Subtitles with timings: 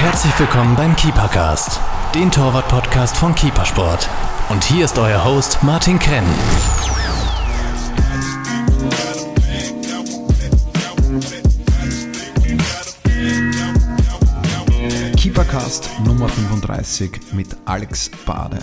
[0.00, 1.78] Herzlich willkommen beim Keepercast,
[2.14, 4.08] den Torwart-Podcast von Keepersport.
[4.48, 6.24] Und hier ist euer Host Martin Krenn.
[15.18, 18.58] Keepercast Nummer 35 mit Alex Bade.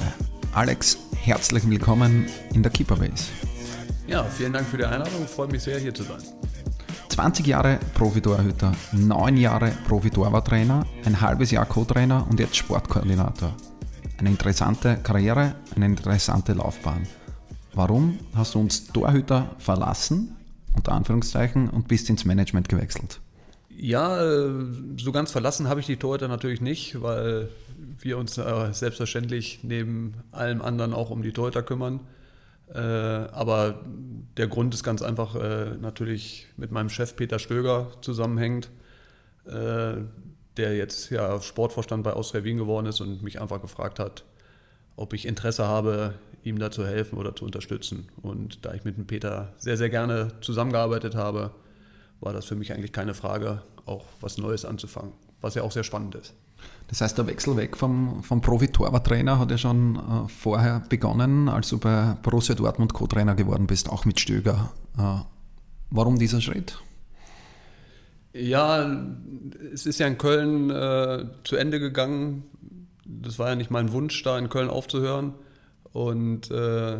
[0.56, 2.26] Alex, herzlich willkommen
[2.56, 3.26] in der Keeperbase.
[4.08, 5.24] Ja, vielen Dank für die Einladung.
[5.24, 6.18] Ich freue mich sehr, hier zu sein.
[7.18, 13.56] 20 Jahre Profi-Torhüter, 9 Jahre Profi-Torwarttrainer, ein halbes Jahr Co-Trainer und jetzt Sportkoordinator.
[14.20, 17.08] Eine interessante Karriere, eine interessante Laufbahn.
[17.74, 20.36] Warum hast du uns Torhüter verlassen,
[20.76, 23.20] unter Anführungszeichen, und bist ins Management gewechselt?
[23.76, 24.52] Ja, äh,
[24.98, 27.50] so ganz verlassen habe ich die Torhüter natürlich nicht, weil
[28.00, 32.00] wir uns äh, selbstverständlich neben allem anderen auch um die Torhüter kümmern.
[32.74, 33.82] Äh, aber
[34.38, 38.70] der Grund ist ganz einfach äh, natürlich mit meinem Chef Peter Stöger zusammenhängt,
[39.46, 39.96] äh,
[40.58, 44.26] der jetzt ja Sportvorstand bei Austria Wien geworden ist und mich einfach gefragt hat,
[44.96, 48.10] ob ich Interesse habe, ihm da zu helfen oder zu unterstützen.
[48.22, 51.52] Und da ich mit dem Peter sehr, sehr gerne zusammengearbeitet habe,
[52.20, 55.84] war das für mich eigentlich keine Frage, auch was Neues anzufangen, was ja auch sehr
[55.84, 56.34] spannend ist.
[56.88, 61.70] Das heißt, der Wechsel weg vom, vom Profi-Torwarttrainer hat ja schon äh, vorher begonnen, als
[61.70, 64.72] du bei Borussia Dortmund Co-Trainer geworden bist, auch mit Stöger.
[64.98, 65.20] Äh,
[65.90, 66.80] warum dieser Schritt?
[68.34, 68.90] Ja,
[69.74, 72.44] es ist ja in Köln äh, zu Ende gegangen.
[73.06, 75.34] Das war ja nicht mein Wunsch, da in Köln aufzuhören.
[75.92, 77.00] Und äh,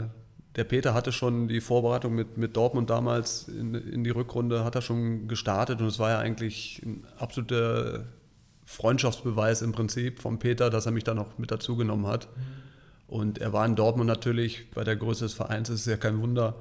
[0.58, 4.76] der Peter hatte schon die Vorbereitung mit, mit Dortmund damals in, in die Rückrunde, hat
[4.76, 8.06] er schon gestartet und es war ja eigentlich ein absoluter
[8.68, 12.28] Freundschaftsbeweis im Prinzip vom Peter, dass er mich da noch mit dazu genommen hat.
[13.08, 16.22] Und er war in Dortmund natürlich, bei der Größe des Vereins ist es ja kein
[16.22, 16.58] Wunder,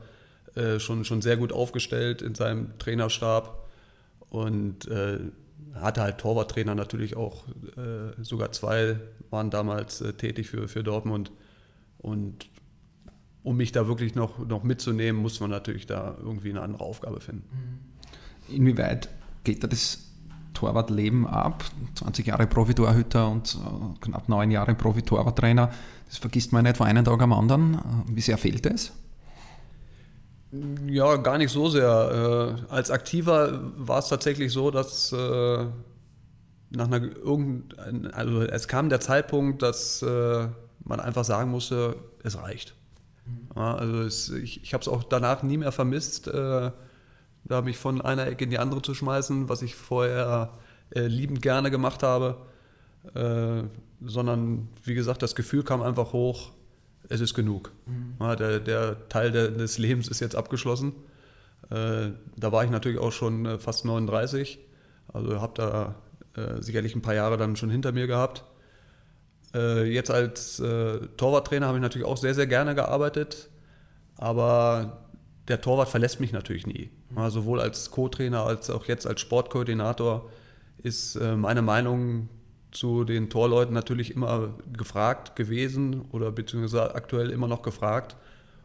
[0.54, 3.66] äh, schon, schon sehr gut aufgestellt in seinem Trainerstab
[4.30, 5.18] und äh,
[5.74, 7.44] hatte halt Torwarttrainer natürlich auch,
[7.76, 11.32] äh, sogar zwei waren damals äh, tätig für, für Dortmund.
[11.98, 12.48] Und
[13.42, 17.20] um mich da wirklich noch, noch mitzunehmen, muss man natürlich da irgendwie eine andere Aufgabe
[17.20, 17.90] finden.
[18.48, 19.08] Inwieweit
[19.42, 20.05] geht da das
[20.56, 21.64] Torwartleben ab.
[21.96, 25.70] 20 Jahre Profi-Torhüter und äh, knapp neun Jahre Profi-Torwarttrainer.
[26.08, 27.74] Das vergisst man nicht von einem Tag am anderen.
[27.74, 27.78] Äh,
[28.16, 28.92] wie sehr fehlt es?
[30.86, 32.56] Ja, gar nicht so sehr.
[32.70, 35.12] Äh, als Aktiver war es tatsächlich so, dass
[36.68, 42.74] nach einer irgendein, also es kam der Zeitpunkt, dass man einfach sagen musste, es reicht.
[43.54, 46.28] Ja, also es, ich, ich habe es auch danach nie mehr vermisst
[47.48, 50.52] da mich von einer Ecke in die andere zu schmeißen, was ich vorher
[50.94, 52.36] äh, liebend gerne gemacht habe,
[53.14, 53.62] äh,
[54.04, 56.52] sondern wie gesagt, das Gefühl kam einfach hoch,
[57.08, 57.72] es ist genug.
[57.86, 58.14] Mhm.
[58.20, 60.92] Ja, der, der, Teil der, des Lebens ist jetzt abgeschlossen.
[61.70, 64.58] Äh, da war ich natürlich auch schon äh, fast 39,
[65.12, 65.94] also habe da
[66.40, 68.44] äh, sicherlich ein paar Jahre dann schon hinter mir gehabt.
[69.54, 73.48] Äh, jetzt als Torwarttrainer habe ich natürlich auch sehr, sehr gerne gearbeitet,
[74.16, 75.05] aber
[75.48, 76.90] der Torwart verlässt mich natürlich nie.
[77.14, 80.28] Ja, sowohl als Co-Trainer als auch jetzt als Sportkoordinator
[80.82, 82.28] ist äh, meine Meinung
[82.72, 88.16] zu den Torleuten natürlich immer gefragt gewesen oder beziehungsweise aktuell immer noch gefragt.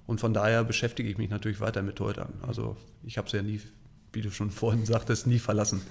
[0.08, 2.34] Und von daher beschäftige ich mich natürlich weiter mit Torhütern.
[2.46, 3.62] Also ich habe es ja nie,
[4.12, 5.82] wie du schon vorhin sagtest, nie verlassen.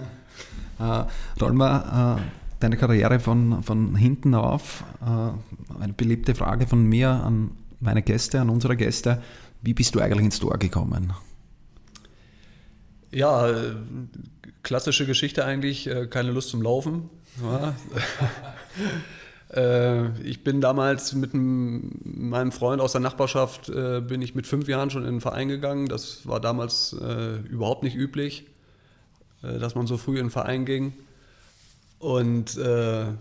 [0.79, 1.05] Äh,
[1.41, 2.23] rollen wir äh,
[2.59, 4.85] deine Karriere von, von hinten auf.
[5.01, 9.23] Äh, eine beliebte Frage von mir an meine Gäste, an unsere Gäste.
[9.63, 11.13] Wie bist du eigentlich ins Tor gekommen?
[13.13, 13.75] Ja, äh,
[14.63, 17.11] klassische Geschichte eigentlich, äh, keine Lust zum Laufen.
[19.53, 24.91] Äh, ich bin damals mit meinem Freund aus der Nachbarschaft, bin ich mit fünf Jahren
[24.91, 25.89] schon in den Verein gegangen.
[25.89, 28.47] Das war damals überhaupt nicht üblich,
[29.43, 30.93] dass man so früh in den Verein ging.
[31.99, 33.17] Und da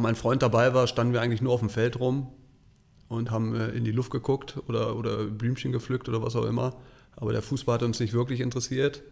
[0.00, 2.32] mein Freund dabei war, standen wir eigentlich nur auf dem Feld rum
[3.10, 6.76] und haben äh, in die Luft geguckt oder, oder Blümchen gepflückt oder was auch immer.
[7.16, 9.02] Aber der Fußball hat uns nicht wirklich interessiert.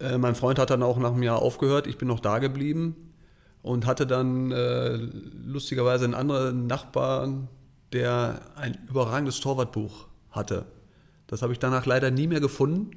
[0.00, 1.86] Äh, mein Freund hat dann auch nach einem Jahr aufgehört.
[1.86, 2.96] Ich bin noch da geblieben
[3.62, 4.96] und hatte dann äh,
[5.44, 7.48] lustigerweise einen anderen Nachbarn,
[7.92, 10.64] der ein überragendes Torwartbuch hatte.
[11.26, 12.92] Das habe ich danach leider nie mehr gefunden.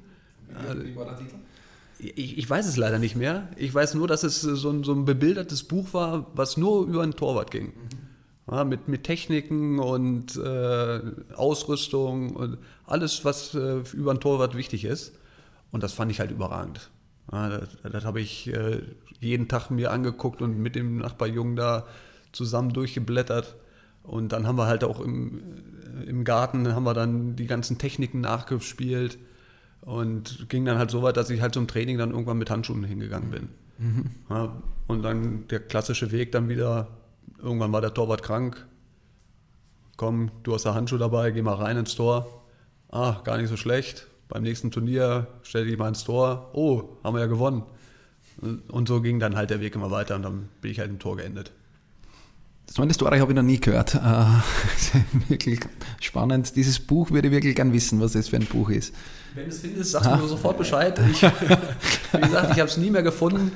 [0.74, 1.36] Wie war der Titel?
[2.00, 3.50] Ich, ich, weiß es leider nicht mehr.
[3.58, 7.04] Ich weiß nur, dass es so ein, so ein bebildertes Buch war, was nur über
[7.04, 7.68] einen Torwart ging.
[7.68, 8.11] Mhm.
[8.50, 11.00] Ja, mit, mit Techniken und äh,
[11.36, 15.14] Ausrüstung und alles, was äh, über ein Torwart wichtig ist.
[15.72, 16.90] Und das fand ich halt überragend.
[17.32, 18.82] Ja, das, das habe ich äh,
[19.20, 21.86] jeden Tag mir angeguckt und mit dem Nachbarjungen da
[22.32, 23.56] zusammen durchgeblättert.
[24.04, 25.42] Und dann haben wir halt auch im,
[26.06, 29.18] im Garten haben wir dann die ganzen Techniken nachgespielt
[29.82, 32.84] und ging dann halt so weit, dass ich halt zum Training dann irgendwann mit Handschuhen
[32.84, 33.50] hingegangen bin.
[33.78, 34.06] Mhm.
[34.30, 36.88] Ja, und dann der klassische Weg dann wieder,
[37.42, 38.68] irgendwann war der Torwart krank.
[39.98, 42.44] Komm, du hast da Handschuh dabei, geh mal rein ins Tor.
[42.90, 44.08] Ah, gar nicht so schlecht.
[44.28, 46.52] Beim nächsten Turnier stell dich mal ins Tor.
[46.54, 47.64] Oh, haben wir ja gewonnen.
[48.70, 51.00] Und so ging dann halt der Weg immer weiter und dann bin ich halt im
[51.00, 51.52] Tor geendet.
[52.74, 53.96] So eine Story habe ich noch nie gehört.
[54.94, 55.60] Äh, wirklich
[56.02, 56.56] spannend.
[56.56, 58.94] Dieses Buch würde ich wirklich gern wissen, was das für ein Buch ist.
[59.34, 61.00] Wenn du es findest, sagst du mir sofort Bescheid.
[61.12, 61.22] Ich,
[62.12, 63.52] wie gesagt, ich habe es nie mehr gefunden.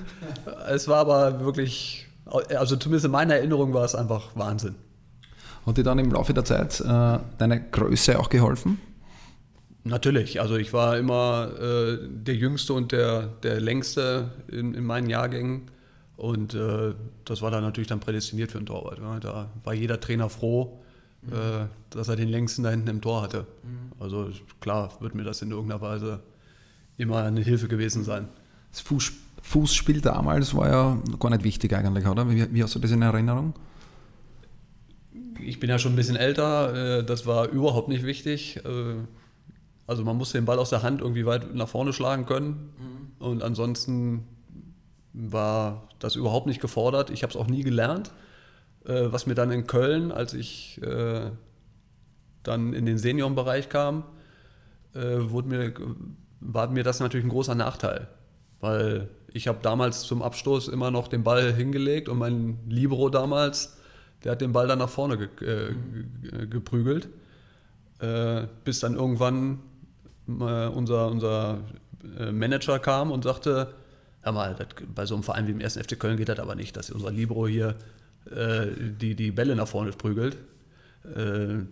[0.70, 4.76] Es war aber wirklich, also zumindest in meiner Erinnerung war es einfach Wahnsinn.
[5.66, 8.80] Hat dir dann im Laufe der Zeit äh, deine Größe auch geholfen?
[9.84, 15.10] Natürlich, also ich war immer äh, der Jüngste und der, der Längste in, in meinen
[15.10, 15.70] Jahrgängen.
[16.18, 16.94] Und äh,
[17.26, 19.00] das war dann natürlich dann prädestiniert für einen Torwart.
[19.00, 19.20] Ja.
[19.20, 20.80] Da war jeder Trainer froh,
[21.22, 21.34] mhm.
[21.34, 23.46] äh, dass er den längsten da hinten im Tor hatte.
[23.64, 23.92] Mhm.
[24.00, 24.30] Also
[24.60, 26.20] klar wird mir das in irgendeiner Weise
[26.98, 28.28] immer eine Hilfe gewesen sein.
[28.72, 29.12] Das Fuß,
[29.46, 32.28] Fußspiel damals war ja gar nicht wichtig eigentlich, oder?
[32.30, 33.54] Wie, wie hast du das in Erinnerung?
[35.40, 38.60] Ich bin ja schon ein bisschen älter, äh, das war überhaupt nicht wichtig.
[38.66, 38.96] Äh,
[39.86, 42.74] also man musste den Ball aus der Hand irgendwie weit nach vorne schlagen können.
[42.80, 43.24] Mhm.
[43.24, 44.24] Und ansonsten
[45.14, 47.12] war das überhaupt nicht gefordert.
[47.12, 48.12] Ich habe es auch nie gelernt.
[48.84, 50.82] Äh, was mir dann in Köln, als ich
[52.42, 54.04] dann in den Seniorenbereich kam,
[54.94, 55.74] wurde mir,
[56.40, 58.08] war mir das natürlich ein großer Nachteil.
[58.60, 63.78] Weil ich habe damals zum Abstoß immer noch den Ball hingelegt und mein Libero damals,
[64.24, 67.10] der hat den Ball dann nach vorne ge äh, geprügelt.
[68.00, 69.60] Äh, bis dann irgendwann
[70.30, 71.60] äh, unser, unser
[72.32, 73.74] Manager kam und sagte,
[74.22, 75.78] hör mal, das, bei so einem Verein wie dem 1.
[75.78, 77.76] FC Köln geht das aber nicht, dass unser Libro hier
[78.32, 78.68] äh,
[79.02, 80.38] die, die Bälle nach vorne prügelt.
[81.14, 81.66] Äh,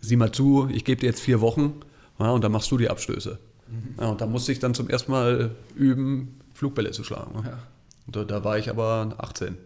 [0.00, 1.80] sieh mal zu, ich gebe dir jetzt vier Wochen
[2.18, 3.38] ja, und dann machst du die Abstöße.
[3.68, 4.02] Mhm.
[4.02, 7.44] Ja, und da musste ich dann zum ersten Mal üben, Flugbälle zu schlagen.
[7.44, 7.58] Ja.
[8.06, 9.56] Und da, da, war ich aber 18.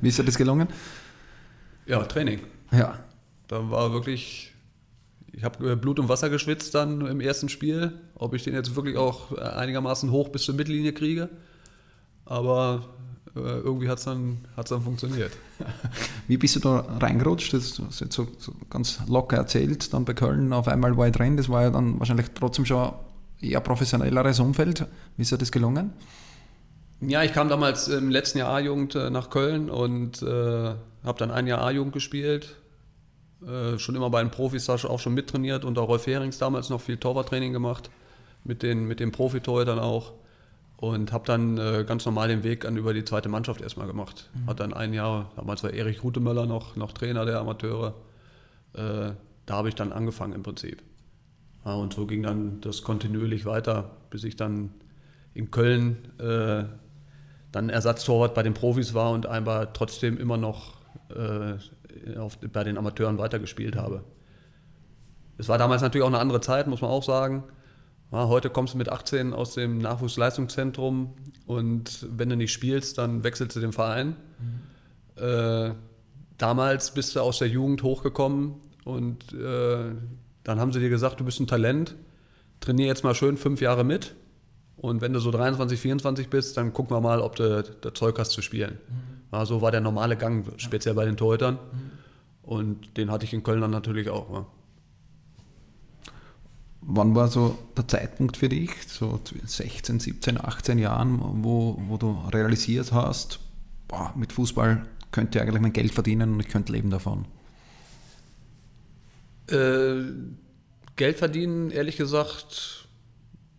[0.00, 0.68] Wie ist dir das gelungen?
[1.84, 2.40] Ja, Training.
[2.72, 2.98] Ja.
[3.48, 4.54] Da war wirklich
[5.32, 7.92] ich habe Blut und Wasser geschwitzt dann im ersten Spiel.
[8.14, 11.28] Ob ich den jetzt wirklich auch einigermaßen hoch bis zur Mittellinie kriege.
[12.24, 12.88] Aber
[13.36, 15.32] äh, irgendwie hat es dann, hat's dann funktioniert.
[16.28, 17.52] Wie bist du da reingerutscht?
[17.52, 19.92] Das du jetzt so, so, ganz locker erzählt.
[19.92, 21.36] Dann bei Köln auf einmal war ich drin.
[21.36, 22.92] Das war ja dann wahrscheinlich trotzdem schon
[23.40, 24.86] eher professionelleres Umfeld.
[25.16, 25.92] Wie ist dir das gelungen?
[27.00, 31.30] Ja, ich kam damals im letzten Jahr A-Jugend äh, nach Köln und äh, habe dann
[31.30, 32.56] ein Jahr A-Jugend gespielt
[33.46, 36.80] äh, schon immer bei den Profis auch schon mittrainiert und auch Rolf Herings damals noch
[36.80, 37.90] viel Torwarttraining gemacht,
[38.44, 40.12] mit den, mit den Profitorhütern auch.
[40.76, 44.30] Und habe dann äh, ganz normal den Weg an über die zweite Mannschaft erstmal gemacht.
[44.32, 44.46] Mhm.
[44.46, 47.94] Hat dann ein Jahr, damals war Erich Rutemöller noch, noch Trainer der Amateure.
[48.72, 49.12] Äh,
[49.44, 50.82] da habe ich dann angefangen im Prinzip.
[51.64, 54.70] Ja, und so ging dann das kontinuierlich weiter, bis ich dann
[55.34, 56.64] in Köln äh,
[57.52, 60.74] dann Ersatztorwart bei den Profis war und einmal trotzdem immer noch
[61.10, 64.04] äh, auf, bei den Amateuren weitergespielt habe.
[65.38, 67.44] Es war damals natürlich auch eine andere Zeit, muss man auch sagen.
[68.12, 71.14] Ja, heute kommst du mit 18 aus dem Nachwuchsleistungszentrum
[71.46, 74.16] und wenn du nicht spielst, dann wechselst du den Verein.
[74.38, 75.22] Mhm.
[75.22, 75.74] Äh,
[76.38, 79.92] damals bist du aus der Jugend hochgekommen und äh,
[80.44, 81.96] dann haben sie dir gesagt, du bist ein Talent,
[82.60, 84.14] trainier jetzt mal schön fünf Jahre mit
[84.80, 88.18] und wenn du so 23, 24 bist, dann gucken wir mal, ob du das Zeug
[88.18, 88.78] hast zu spielen.
[88.88, 89.20] Mhm.
[89.32, 91.58] Ja, so war der normale Gang, speziell bei den Torhütern.
[92.42, 94.32] Und den hatte ich in Köln dann natürlich auch.
[94.32, 94.46] Ja.
[96.80, 102.18] Wann war so der Zeitpunkt für dich, so 16, 17, 18 Jahren, wo, wo du
[102.32, 103.38] realisiert hast,
[103.86, 107.26] boah, mit Fußball könnte ich eigentlich mein Geld verdienen und ich könnte leben davon?
[109.50, 110.12] Äh,
[110.96, 112.88] Geld verdienen, ehrlich gesagt,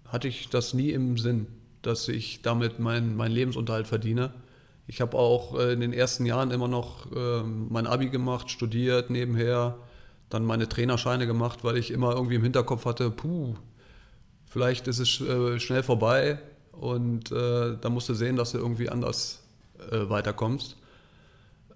[0.07, 1.47] hatte ich das nie im Sinn,
[1.81, 4.33] dass ich damit meinen mein Lebensunterhalt verdiene.
[4.87, 9.09] Ich habe auch äh, in den ersten Jahren immer noch ähm, mein Abi gemacht, studiert
[9.09, 9.77] nebenher,
[10.29, 13.55] dann meine Trainerscheine gemacht, weil ich immer irgendwie im Hinterkopf hatte, puh,
[14.45, 16.39] vielleicht ist es äh, schnell vorbei
[16.71, 19.39] und äh, da musst du sehen, dass du irgendwie anders
[19.89, 20.77] weiterkommst.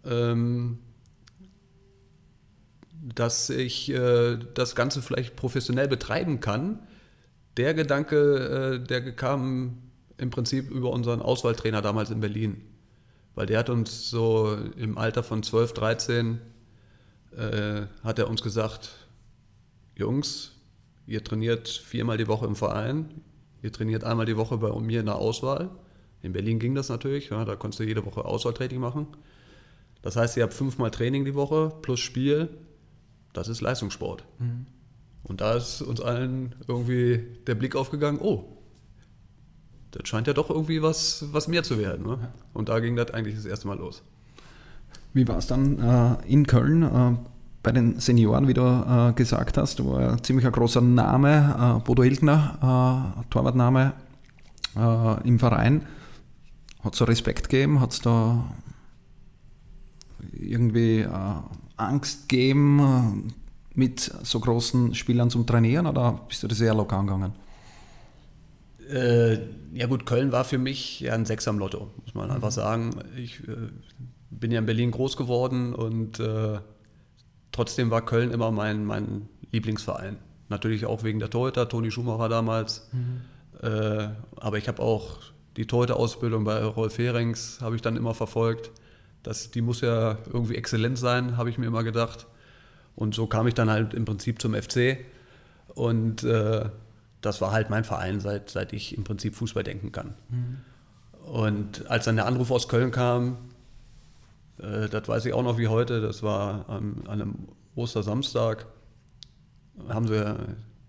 [0.05, 0.77] Ähm,
[3.13, 3.93] dass ich
[4.53, 6.79] das Ganze vielleicht professionell betreiben kann.
[7.57, 9.77] Der Gedanke, der kam
[10.17, 12.61] im Prinzip über unseren Auswahltrainer damals in Berlin.
[13.35, 16.39] Weil der hat uns so im Alter von 12, 13,
[17.35, 18.91] äh, hat er uns gesagt,
[19.95, 20.51] Jungs,
[21.05, 23.21] ihr trainiert viermal die Woche im Verein,
[23.61, 25.69] ihr trainiert einmal die Woche bei mir in der Auswahl.
[26.21, 29.07] In Berlin ging das natürlich, ja, da konntest du jede Woche Auswahltraining machen.
[30.01, 32.49] Das heißt, ihr habt fünfmal Training die Woche plus Spiel.
[33.35, 34.23] Das ist Leistungssport.
[34.39, 34.65] Mhm.
[35.23, 38.45] Und da ist uns allen irgendwie der Blick aufgegangen, oh,
[39.91, 42.05] das scheint ja doch irgendwie was, was mehr zu werden.
[42.05, 42.29] Ne?
[42.53, 44.03] Und da ging das eigentlich das erste Mal los.
[45.13, 47.17] Wie war es dann äh, in Köln äh,
[47.63, 49.79] bei den Senioren, wie du äh, gesagt hast?
[49.79, 53.93] Du war ein ziemlich ein großer Name, äh, Bodo Hilgner, äh, Torwartname
[54.77, 55.85] äh, im Verein.
[56.83, 57.79] Hat es da Respekt gegeben?
[57.79, 58.45] Hat es da
[60.37, 61.05] irgendwie
[61.77, 63.33] Angst gegeben,
[63.73, 67.33] mit so großen Spielern zum Trainieren oder bist du das eher locker angegangen?
[68.89, 69.39] Äh,
[69.73, 72.35] ja gut, Köln war für mich ja ein Sechs am Lotto, muss man mhm.
[72.35, 72.91] einfach sagen.
[73.17, 73.55] Ich äh,
[74.29, 76.59] bin ja in Berlin groß geworden und äh,
[77.51, 80.17] trotzdem war Köln immer mein, mein Lieblingsverein.
[80.49, 82.87] Natürlich auch wegen der Torhüter, Toni Schumacher damals.
[82.91, 83.21] Mhm.
[83.67, 85.17] Äh, aber ich habe auch
[85.57, 88.71] die Torhüter-Ausbildung bei Rolf Herings habe ich dann immer verfolgt.
[89.25, 92.27] Das, die muss ja irgendwie exzellent sein, habe ich mir immer gedacht.
[92.95, 94.99] Und so kam ich dann halt im Prinzip zum FC.
[95.73, 96.69] Und äh,
[97.21, 100.13] das war halt mein Verein, seit, seit ich im Prinzip Fußball denken kann.
[100.29, 100.57] Mhm.
[101.25, 103.37] Und als dann der Anruf aus Köln kam,
[104.59, 108.67] äh, das weiß ich auch noch wie heute, das war an, an einem Ostersamstag,
[109.89, 110.35] haben sie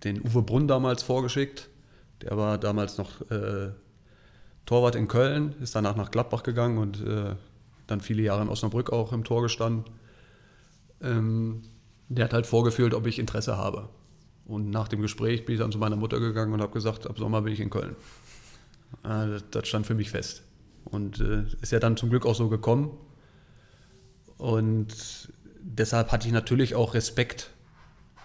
[0.05, 1.71] den Uwe Brunn damals vorgeschickt.
[2.21, 3.71] Der war damals noch äh,
[4.67, 7.35] Torwart in Köln, ist danach nach Gladbach gegangen und äh,
[7.87, 9.85] dann viele Jahre in Osnabrück auch im Tor gestanden.
[11.01, 11.63] Ähm,
[12.09, 13.89] der hat halt vorgefühlt, ob ich Interesse habe.
[14.45, 17.19] Und nach dem Gespräch bin ich dann zu meiner Mutter gegangen und habe gesagt, ab
[17.19, 17.97] Sommer bin ich in Köln.
[19.03, 20.43] Äh, das stand für mich fest.
[20.85, 22.97] Und äh, ist ja dann zum Glück auch so gekommen.
[24.39, 27.51] Und deshalb hatte ich natürlich auch Respekt,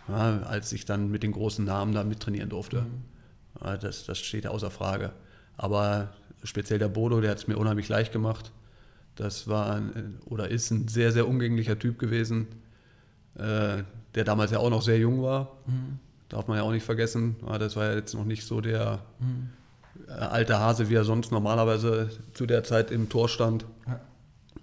[0.07, 2.81] ja, als ich dann mit den großen Namen da mittrainieren durfte.
[2.81, 3.01] Mhm.
[3.63, 5.13] Ja, das, das steht ja außer Frage.
[5.57, 6.13] Aber
[6.43, 8.51] speziell der Bodo, der hat es mir unheimlich leicht gemacht.
[9.15, 12.47] Das war ein, oder ist ein sehr, sehr umgänglicher Typ gewesen,
[13.35, 13.83] äh,
[14.15, 15.57] der damals ja auch noch sehr jung war.
[15.65, 15.99] Mhm.
[16.29, 17.35] Darf man ja auch nicht vergessen.
[17.59, 19.49] Das war ja jetzt noch nicht so der mhm.
[20.07, 23.65] alte Hase, wie er sonst normalerweise zu der Zeit im Tor stand.
[23.85, 23.99] Ja.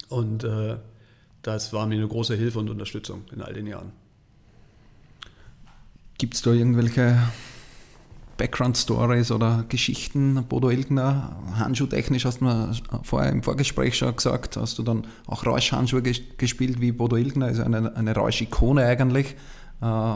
[0.09, 0.77] Und äh,
[1.43, 3.93] das war mir eine große Hilfe und Unterstützung in all den Jahren.
[6.17, 7.19] Gibt es da irgendwelche
[8.39, 14.79] Background-Stories oder Geschichten, Bodo Ilgner, handschuhtechnisch hast du mir vorher im Vorgespräch schon gesagt, hast
[14.79, 19.35] du dann auch Rausch-Handschuhe gespielt wie Bodo Ilgner, ist eine, eine Rausch-Ikone eigentlich.
[19.83, 20.15] Äh,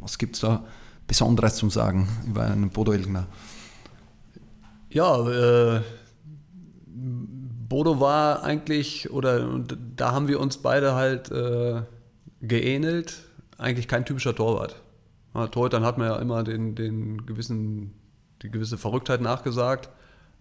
[0.00, 0.64] was gibt es da
[1.06, 3.26] Besonderes zum Sagen über einen Bodo Ilgner?
[4.90, 5.80] Ja, äh,
[6.86, 9.60] Bodo war eigentlich, oder
[9.96, 11.82] da haben wir uns beide halt äh,
[12.42, 13.22] geähnelt,
[13.56, 14.81] eigentlich kein typischer Torwart.
[15.34, 17.94] Ja, Torhütern hat man ja immer den, den gewissen,
[18.42, 19.88] die gewisse Verrücktheit nachgesagt.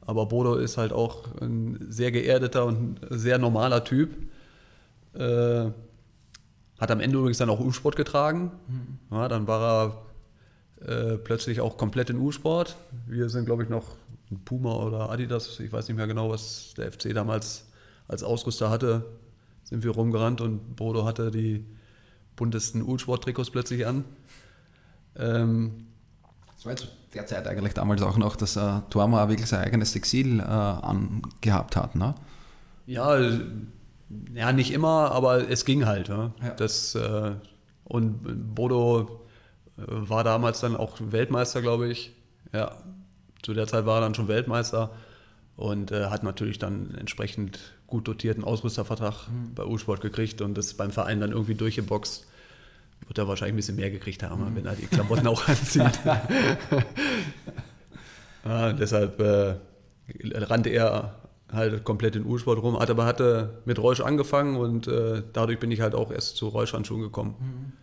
[0.01, 4.10] Aber Bodo ist halt auch ein sehr geerdeter und sehr normaler Typ.
[5.13, 5.69] Äh,
[6.79, 8.51] hat am Ende übrigens dann auch U-Sport getragen.
[8.67, 9.15] Mhm.
[9.15, 10.01] Ja, dann war
[10.81, 12.75] er äh, plötzlich auch komplett in U-Sport.
[13.05, 13.86] Wir sind, glaube ich, noch
[14.31, 15.60] ein Puma oder Adidas.
[15.60, 17.67] Ich weiß nicht mehr genau, was der FC damals
[18.07, 19.05] als Ausrüster hatte.
[19.63, 21.65] Sind wir rumgerannt und Bodo hatte die
[22.36, 24.03] buntesten U-Sport-Trikots plötzlich an.
[25.18, 25.88] Ähm,
[26.56, 30.39] das war jetzt derzeit eigentlich damals auch noch, dass äh, Torma wirklich sein eigenes Exil
[30.39, 32.15] äh, angehabt hat, ne?
[32.86, 33.18] Ja,
[34.34, 36.10] ja, nicht immer, aber es ging halt.
[36.10, 36.32] Ja.
[36.41, 36.50] ja.
[36.51, 37.32] Das, äh,
[37.84, 39.25] und Bodo
[39.77, 42.13] äh, war damals dann auch Weltmeister, glaube ich.
[42.53, 42.75] Ja,
[43.41, 44.91] zu der Zeit war er dann schon Weltmeister
[45.56, 49.53] und äh, hat natürlich dann entsprechend gut dotierten Ausrüstervertrag mhm.
[49.53, 52.27] bei U-Sport gekriegt und das beim Verein dann irgendwie durchgeboxt
[53.08, 54.55] wird er wahrscheinlich ein bisschen mehr gekriegt haben, mhm.
[54.55, 56.00] wenn er die Klamotten auch anzieht.
[58.46, 59.55] ja, deshalb äh,
[60.34, 61.15] rannte er
[61.51, 65.72] halt komplett in U-Sport rum, hat aber hatte mit Reusch angefangen und äh, dadurch bin
[65.72, 67.74] ich halt auch erst zu Reusch-Handschuhen gekommen,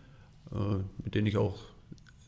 [0.51, 0.57] mhm.
[0.57, 1.57] äh, mit denen ich auch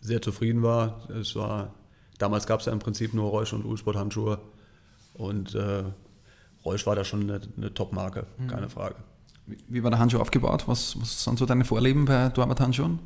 [0.02, 1.10] sehr zufrieden war.
[1.10, 1.74] Es war
[2.22, 4.40] damals gab es ja im Prinzip nur Reusch und U-Sport-Handschuhe
[5.14, 5.84] und äh,
[6.64, 8.48] Reusch war da schon eine, eine Top-Marke, mhm.
[8.48, 8.96] keine Frage.
[9.68, 10.68] Wie war der Handschuh aufgebaut?
[10.68, 13.00] Was, was sind so deine Vorlieben bei Torwart-Handschuhen?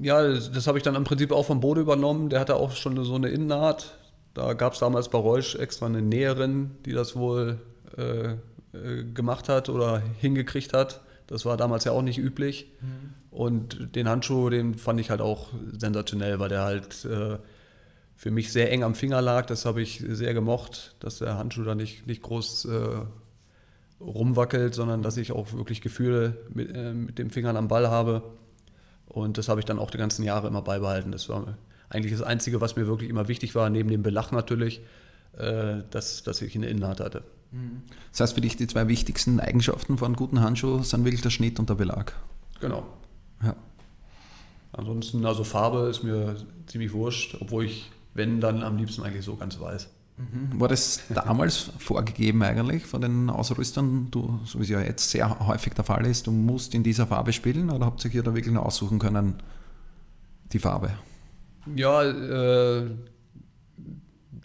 [0.00, 2.30] Ja, das, das habe ich dann im Prinzip auch vom Bode übernommen.
[2.30, 3.98] Der hatte auch schon so eine Innennaht.
[4.34, 7.60] Da gab es damals bei Reusch extra eine Näherin, die das wohl
[7.98, 8.32] äh,
[8.72, 11.02] äh, gemacht hat oder hingekriegt hat.
[11.26, 12.70] Das war damals ja auch nicht üblich.
[12.80, 13.14] Mhm.
[13.30, 17.38] Und den Handschuh, den fand ich halt auch sensationell, weil der halt äh,
[18.16, 19.46] für mich sehr eng am Finger lag.
[19.46, 23.00] Das habe ich sehr gemocht, dass der Handschuh da nicht, nicht groß äh,
[24.04, 28.22] rumwackelt, sondern dass ich auch wirklich Gefühle mit, äh, mit den Fingern am Ball habe.
[29.06, 31.12] Und das habe ich dann auch die ganzen Jahre immer beibehalten.
[31.12, 31.56] Das war
[31.88, 34.80] eigentlich das Einzige, was mir wirklich immer wichtig war, neben dem Belach natürlich,
[35.36, 37.22] äh, dass, dass ich eine Innennaht hatte.
[37.50, 37.82] Mhm.
[38.10, 41.30] Das heißt für dich, die zwei wichtigsten Eigenschaften von einem guten Handschuh sind wirklich der
[41.30, 42.14] Schnitt und der Belag.
[42.60, 42.84] Genau.
[43.42, 43.54] Ja.
[44.72, 49.36] Ansonsten, also Farbe ist mir ziemlich wurscht, obwohl ich, wenn, dann am liebsten eigentlich so
[49.36, 49.90] ganz weiß.
[50.54, 55.46] War das damals vorgegeben eigentlich von den Ausrüstern, du, so wie es ja jetzt sehr
[55.46, 58.34] häufig der Fall ist, du musst in dieser Farbe spielen oder habt ihr hier da
[58.34, 59.34] wirklich noch aussuchen können,
[60.52, 60.90] die Farbe?
[61.74, 62.90] Ja, äh,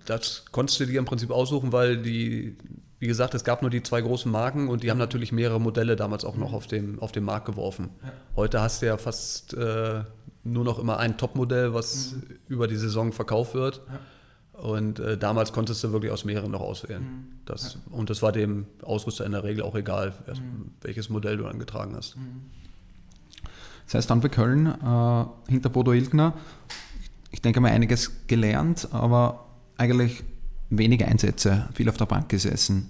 [0.05, 2.57] das konntest du dir im Prinzip aussuchen, weil die,
[2.99, 5.95] wie gesagt, es gab nur die zwei großen Marken und die haben natürlich mehrere Modelle
[5.95, 7.89] damals auch noch auf dem, auf den Markt geworfen.
[8.35, 10.03] Heute hast du ja fast äh,
[10.43, 12.23] nur noch immer ein Topmodell, was mhm.
[12.47, 13.81] über die Saison verkauft wird.
[13.87, 13.99] Ja.
[14.61, 17.03] Und äh, damals konntest du wirklich aus mehreren noch auswählen.
[17.03, 17.25] Mhm.
[17.45, 17.79] Das, ja.
[17.91, 20.71] Und das war dem Ausrüster in der Regel auch egal, mhm.
[20.81, 22.17] welches Modell du dann getragen hast.
[22.17, 22.41] Mhm.
[23.85, 26.33] Das heißt, dann bei Köln äh, hinter Bodo Ilgner,
[27.31, 29.45] ich denke mal einiges gelernt, aber
[29.77, 30.23] eigentlich
[30.69, 32.89] wenige Einsätze, viel auf der Bank gesessen.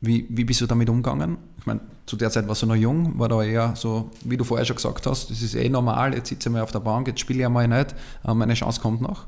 [0.00, 1.38] Wie, wie bist du damit umgegangen?
[1.58, 4.44] Ich meine, zu der Zeit warst du noch jung, war da eher so, wie du
[4.44, 7.08] vorher schon gesagt hast, das ist eh normal, jetzt sitze ich mal auf der Bank,
[7.08, 9.26] jetzt spiele ich einmal nicht, aber meine Chance kommt noch.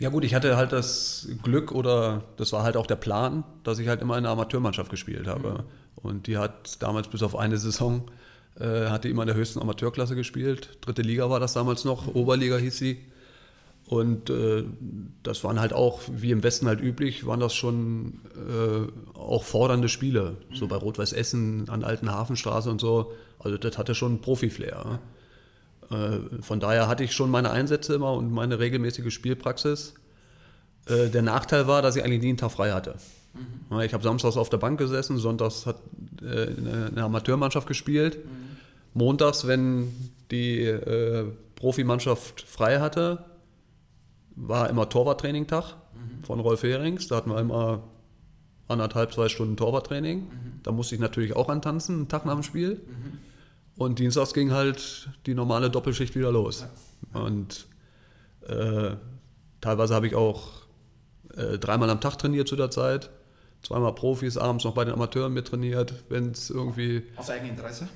[0.00, 3.78] Ja gut, ich hatte halt das Glück oder das war halt auch der Plan, dass
[3.78, 5.50] ich halt immer in der Amateurmannschaft gespielt habe.
[5.50, 5.64] Mhm.
[5.96, 8.10] Und die hat damals bis auf eine Saison,
[8.58, 10.78] äh, hatte immer in der höchsten Amateurklasse gespielt.
[10.80, 12.98] Dritte Liga war das damals noch, Oberliga hieß sie.
[13.86, 14.64] Und äh,
[15.22, 19.90] das waren halt auch, wie im Westen halt üblich, waren das schon äh, auch fordernde
[19.90, 20.38] Spiele.
[20.48, 20.54] Mhm.
[20.56, 23.12] So bei Rot-Weiß Essen an Alten Hafenstraße und so.
[23.38, 24.98] Also das hatte schon Profi-Flair.
[25.90, 29.94] Äh, von daher hatte ich schon meine Einsätze immer und meine regelmäßige Spielpraxis.
[30.86, 32.96] Äh, der Nachteil war, dass ich eigentlich nie einen Tag frei hatte.
[33.34, 33.80] Mhm.
[33.80, 35.76] Ich habe samstags auf der Bank gesessen, sonntags hat
[36.22, 36.46] äh,
[36.88, 38.24] eine Amateurmannschaft gespielt.
[38.24, 38.56] Mhm.
[38.92, 39.92] Montags, wenn
[40.32, 40.72] die
[41.54, 43.24] Profimannschaft frei hatte,
[44.34, 46.24] war immer Torwarttraining-Tag mhm.
[46.24, 47.06] von Rolf Herings.
[47.06, 47.84] Da hatten wir immer
[48.66, 50.28] anderthalb, zwei Stunden Torwarttraining.
[50.64, 52.74] Da musste ich natürlich auch antanzen, einen Tag nach dem Spiel.
[52.74, 53.18] Mhm.
[53.80, 56.66] Und dienstags ging halt die normale Doppelschicht wieder los.
[57.14, 57.66] Und
[58.46, 58.90] äh,
[59.62, 60.48] teilweise habe ich auch
[61.34, 63.08] äh, dreimal am Tag trainiert zu der Zeit.
[63.62, 67.04] Zweimal Profis, abends noch bei den Amateuren mit trainiert, wenn es irgendwie.
[67.16, 67.88] Aus eigenem Interesse?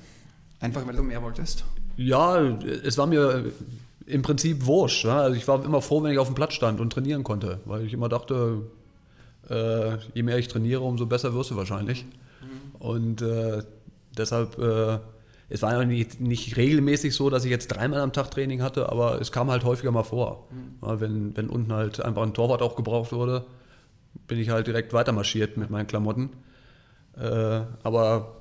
[0.58, 1.64] Einfach weil du mehr wolltest?
[1.98, 3.52] Ja, es war mir
[4.06, 5.04] im Prinzip wurscht.
[5.04, 5.12] Ne?
[5.12, 7.84] Also ich war immer froh, wenn ich auf dem Platz stand und trainieren konnte, weil
[7.84, 8.62] ich immer dachte,
[9.50, 12.06] äh, je mehr ich trainiere, umso besser wirst du wahrscheinlich.
[12.40, 12.74] Mhm.
[12.78, 13.62] Und äh,
[14.16, 14.98] deshalb, äh,
[15.48, 18.88] es war ja nicht, nicht, regelmäßig so, dass ich jetzt dreimal am Tag Training hatte,
[18.88, 20.48] aber es kam halt häufiger mal vor.
[20.50, 20.86] Mhm.
[20.86, 23.44] Ja, wenn, wenn unten halt einfach ein Torwart auch gebraucht wurde,
[24.26, 26.30] bin ich halt direkt weitermarschiert mit meinen Klamotten.
[27.18, 28.36] Äh, aber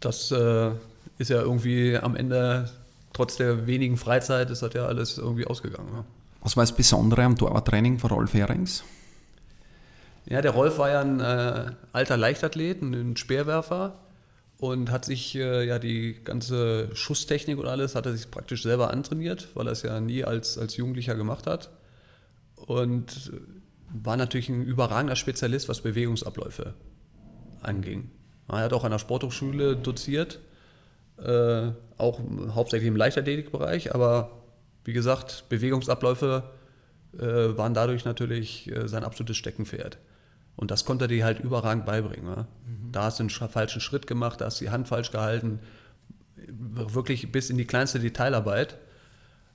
[0.00, 0.70] das äh,
[1.18, 2.70] ist ja irgendwie am Ende
[3.12, 5.88] trotz der wenigen Freizeit ist das ja alles irgendwie ausgegangen.
[5.92, 6.04] Ja.
[6.42, 8.84] Was war das Besondere am Torwarttraining von Rolf Herings?
[10.26, 13.94] Ja, der Rolf war ja ein äh, alter Leichtathlet, ein Speerwerfer
[14.60, 18.90] und hat sich äh, ja die ganze Schusstechnik und alles hat er sich praktisch selber
[18.90, 21.70] antrainiert, weil er es ja nie als, als Jugendlicher gemacht hat
[22.54, 23.32] und
[23.92, 26.74] war natürlich ein überragender Spezialist, was Bewegungsabläufe
[27.62, 28.10] anging.
[28.48, 30.40] Er hat auch an der Sporthochschule doziert
[31.22, 32.20] äh, auch
[32.54, 34.42] hauptsächlich im Leichtathletikbereich, aber
[34.84, 36.44] wie gesagt, Bewegungsabläufe
[37.18, 39.98] äh, waren dadurch natürlich äh, sein absolutes Steckenpferd.
[40.60, 42.26] Und das konnte er dir halt überragend beibringen.
[42.26, 42.46] Ne?
[42.66, 42.92] Mhm.
[42.92, 45.58] Da hast du einen falschen Schritt gemacht, da hast du die Hand falsch gehalten,
[46.36, 48.76] wirklich bis in die kleinste Detailarbeit.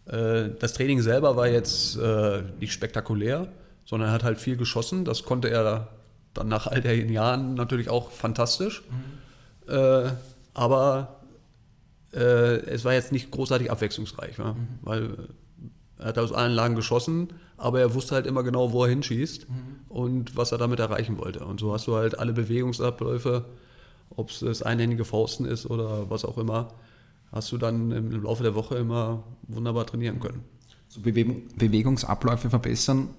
[0.07, 3.47] Äh, das Training selber war jetzt äh, nicht spektakulär,
[3.85, 5.05] sondern er hat halt viel geschossen.
[5.05, 5.89] Das konnte er
[6.33, 8.83] dann nach all den Jahren natürlich auch fantastisch.
[8.89, 9.73] Mhm.
[9.73, 10.11] Äh,
[10.55, 11.19] aber
[12.11, 14.79] es war jetzt nicht großartig abwechslungsreich, mhm.
[14.83, 15.17] weil
[15.97, 19.49] er hat aus allen Lagen geschossen, aber er wusste halt immer genau, wo er hinschießt
[19.49, 19.55] mhm.
[19.89, 21.45] und was er damit erreichen wollte.
[21.45, 23.45] Und so hast du halt alle Bewegungsabläufe,
[24.15, 26.73] ob es das einhändige Fausten ist oder was auch immer,
[27.31, 30.43] hast du dann im Laufe der Woche immer wunderbar trainieren können.
[30.87, 33.09] So Bewegungsabläufe verbessern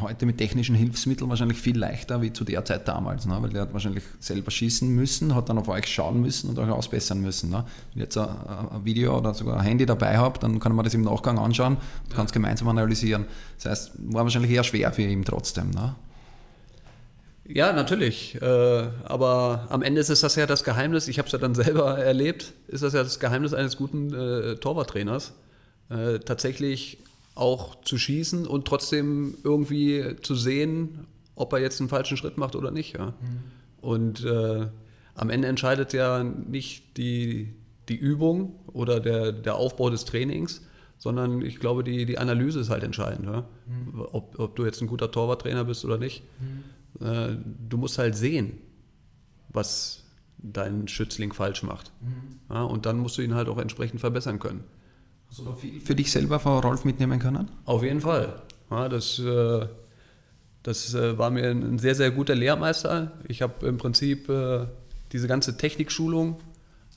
[0.00, 3.36] heute mit technischen Hilfsmitteln wahrscheinlich viel leichter wie zu der Zeit damals, ne?
[3.40, 6.70] weil der hat wahrscheinlich selber schießen müssen, hat dann auf euch schauen müssen und euch
[6.70, 7.50] ausbessern müssen.
[7.50, 7.64] Ne?
[7.92, 10.84] Wenn ihr jetzt ein, ein, Video oder sogar ein Handy dabei habt, dann kann man
[10.84, 12.16] das im Nachgang anschauen und ja.
[12.16, 13.26] kann es gemeinsam analysieren.
[13.56, 15.70] Das heißt, war wahrscheinlich eher schwer für ihn trotzdem.
[15.70, 15.94] Ne?
[17.48, 18.40] Ja, natürlich.
[18.40, 21.98] Äh, aber am Ende ist das ja das Geheimnis, ich habe es ja dann selber
[21.98, 25.32] erlebt, ist das ja das Geheimnis eines guten äh, Torwarttrainers.
[25.88, 26.98] Äh, tatsächlich
[27.36, 32.56] auch zu schießen und trotzdem irgendwie zu sehen, ob er jetzt einen falschen Schritt macht
[32.56, 32.96] oder nicht.
[32.96, 33.08] Ja.
[33.08, 33.40] Mhm.
[33.80, 34.66] Und äh,
[35.14, 37.54] am Ende entscheidet ja nicht die,
[37.88, 40.62] die Übung oder der, der Aufbau des Trainings,
[40.98, 43.26] sondern ich glaube, die, die Analyse ist halt entscheidend.
[43.26, 43.44] Ja?
[43.66, 44.00] Mhm.
[44.12, 46.22] Ob, ob du jetzt ein guter Torwarttrainer bist oder nicht.
[46.40, 47.06] Mhm.
[47.06, 47.36] Äh,
[47.68, 48.58] du musst halt sehen,
[49.50, 50.04] was
[50.38, 51.92] dein Schützling falsch macht.
[52.00, 52.54] Mhm.
[52.54, 54.64] Ja, und dann musst du ihn halt auch entsprechend verbessern können.
[55.28, 57.50] Hast du viel für dich selber von Rolf mitnehmen können?
[57.64, 58.42] Auf jeden Fall.
[58.70, 59.66] Ja, das, äh,
[60.62, 63.12] Das äh, war mir ein sehr, sehr guter Lehrmeister.
[63.28, 64.66] Ich habe im Prinzip äh,
[65.12, 66.40] diese ganze Technikschulung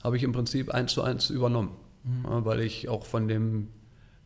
[0.02, 2.24] habe ich im Prinzip eins zu eins übernommen, mhm.
[2.24, 3.68] ja, weil ich auch von dem,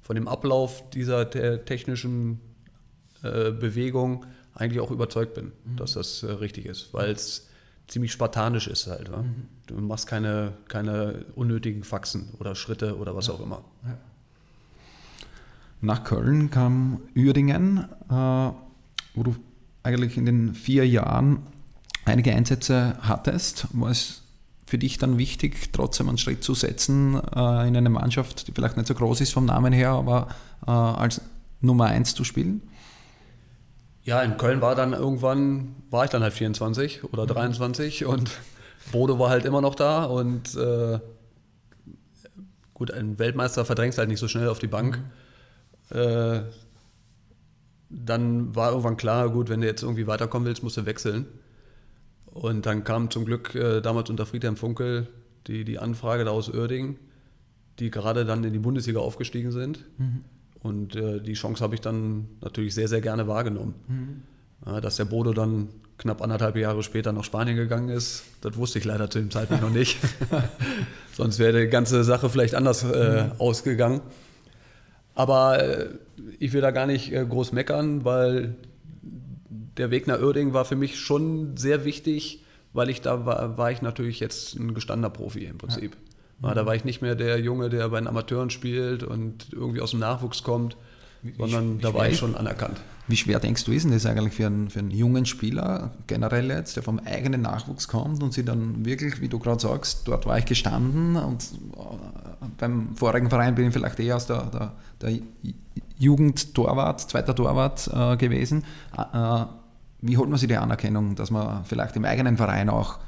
[0.00, 2.40] von dem Ablauf dieser technischen
[3.22, 5.76] Bewegung eigentlich auch überzeugt bin, mhm.
[5.76, 7.48] dass das richtig ist, weil es
[7.88, 9.10] ziemlich spartanisch ist halt.
[9.10, 9.48] Mhm.
[9.66, 13.34] Du machst keine, keine unnötigen Faxen oder Schritte oder was ja.
[13.34, 13.62] auch immer.
[13.84, 13.96] Ja.
[15.80, 19.36] Nach Köln kam Uerdingen, äh, wo du
[19.82, 21.46] eigentlich in den vier Jahren
[22.04, 23.66] einige Einsätze hattest.
[23.72, 24.22] War es
[24.66, 28.76] für dich dann wichtig, trotzdem einen Schritt zu setzen äh, in eine Mannschaft, die vielleicht
[28.76, 30.28] nicht so groß ist vom Namen her, aber
[30.66, 31.20] äh, als
[31.60, 32.62] Nummer eins zu spielen?
[34.04, 38.06] Ja, in Köln war dann irgendwann, war ich dann halt 24 oder 23 mhm.
[38.08, 38.30] und
[38.92, 40.98] Bodo war halt immer noch da und äh,
[42.74, 45.00] gut, ein Weltmeister verdrängst halt nicht so schnell auf die Bank.
[45.90, 45.96] Mhm.
[45.96, 46.42] Äh,
[47.90, 51.26] dann war irgendwann klar, gut, wenn du jetzt irgendwie weiterkommen willst, musst du wechseln.
[52.26, 55.06] Und dann kam zum Glück äh, damals unter Friedhelm Funkel
[55.46, 56.98] die, die Anfrage da aus Oerding,
[57.78, 59.84] die gerade dann in die Bundesliga aufgestiegen sind.
[59.98, 60.24] Mhm.
[60.60, 63.74] Und äh, die Chance habe ich dann natürlich sehr, sehr gerne wahrgenommen.
[63.86, 64.22] Mhm.
[64.66, 65.68] Ja, dass der Bodo dann
[66.04, 69.62] knapp anderthalb Jahre später nach Spanien gegangen ist, das wusste ich leider zu dem Zeitpunkt
[69.62, 69.98] noch nicht.
[71.14, 73.32] Sonst wäre die ganze Sache vielleicht anders äh, mhm.
[73.38, 74.02] ausgegangen.
[75.14, 75.88] Aber äh,
[76.38, 78.54] ich will da gar nicht äh, groß meckern, weil
[79.78, 83.70] der Weg nach Oerding war für mich schon sehr wichtig, weil ich da war, war
[83.70, 85.96] ich natürlich jetzt ein gestandener Profi im Prinzip.
[86.42, 86.52] Ja.
[86.52, 89.92] Da war ich nicht mehr der Junge, der bei den Amateuren spielt und irgendwie aus
[89.92, 90.76] dem Nachwuchs kommt,
[91.38, 92.80] sondern wie da war ich schon anerkannt.
[93.06, 96.50] Wie schwer denkst du, ist denn das eigentlich für einen, für einen jungen Spieler, generell
[96.50, 100.24] jetzt, der vom eigenen Nachwuchs kommt und sie dann wirklich, wie du gerade sagst, dort
[100.24, 104.72] war ich gestanden und äh, beim vorigen Verein bin ich vielleicht eher aus der, der,
[105.02, 105.18] der
[105.98, 108.64] Jugendtorwart, zweiter Torwart äh, gewesen.
[108.96, 109.44] Äh,
[110.00, 112.98] wie holt man sich die Anerkennung, dass man vielleicht im eigenen Verein auch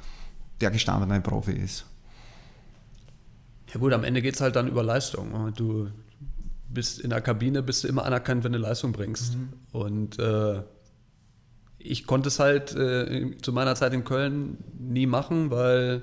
[0.60, 1.86] der gestandene Profi ist?
[3.72, 5.52] Ja gut, am Ende geht es halt dann über Leistung.
[5.56, 5.88] Du
[6.68, 9.36] bist in der Kabine, bist du immer anerkannt, wenn du Leistung bringst.
[9.36, 9.48] Mhm.
[9.72, 10.62] Und äh,
[11.78, 16.02] ich konnte es halt äh, zu meiner Zeit in Köln nie machen, weil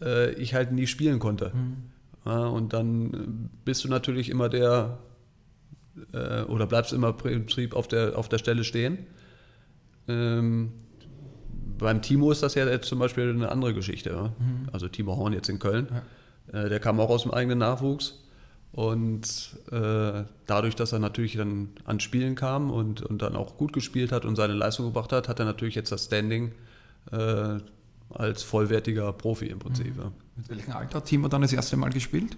[0.00, 1.52] äh, ich halt nie spielen konnte.
[1.54, 1.76] Mhm.
[2.24, 4.98] Ja, und dann bist du natürlich immer der,
[6.12, 8.98] äh, oder bleibst immer im Prinzip auf der, auf der Stelle stehen.
[10.06, 10.72] Ähm,
[11.78, 14.32] beim Timo ist das ja jetzt zum Beispiel eine andere Geschichte.
[14.38, 14.68] Mhm.
[14.70, 15.88] Also Timo Horn jetzt in Köln.
[16.52, 16.64] Ja.
[16.64, 18.22] Äh, der kam auch aus dem eigenen Nachwuchs.
[18.72, 23.72] Und äh, dadurch, dass er natürlich dann ans Spielen kam und, und dann auch gut
[23.72, 26.52] gespielt hat und seine Leistung gebracht hat, hat er natürlich jetzt das Standing
[27.10, 27.58] äh,
[28.10, 29.96] als vollwertiger Profi im Prinzip.
[29.96, 30.02] Mhm.
[30.02, 30.12] Ja.
[30.36, 32.36] Mit welchem Alter hat Timo dann das erste Mal gespielt?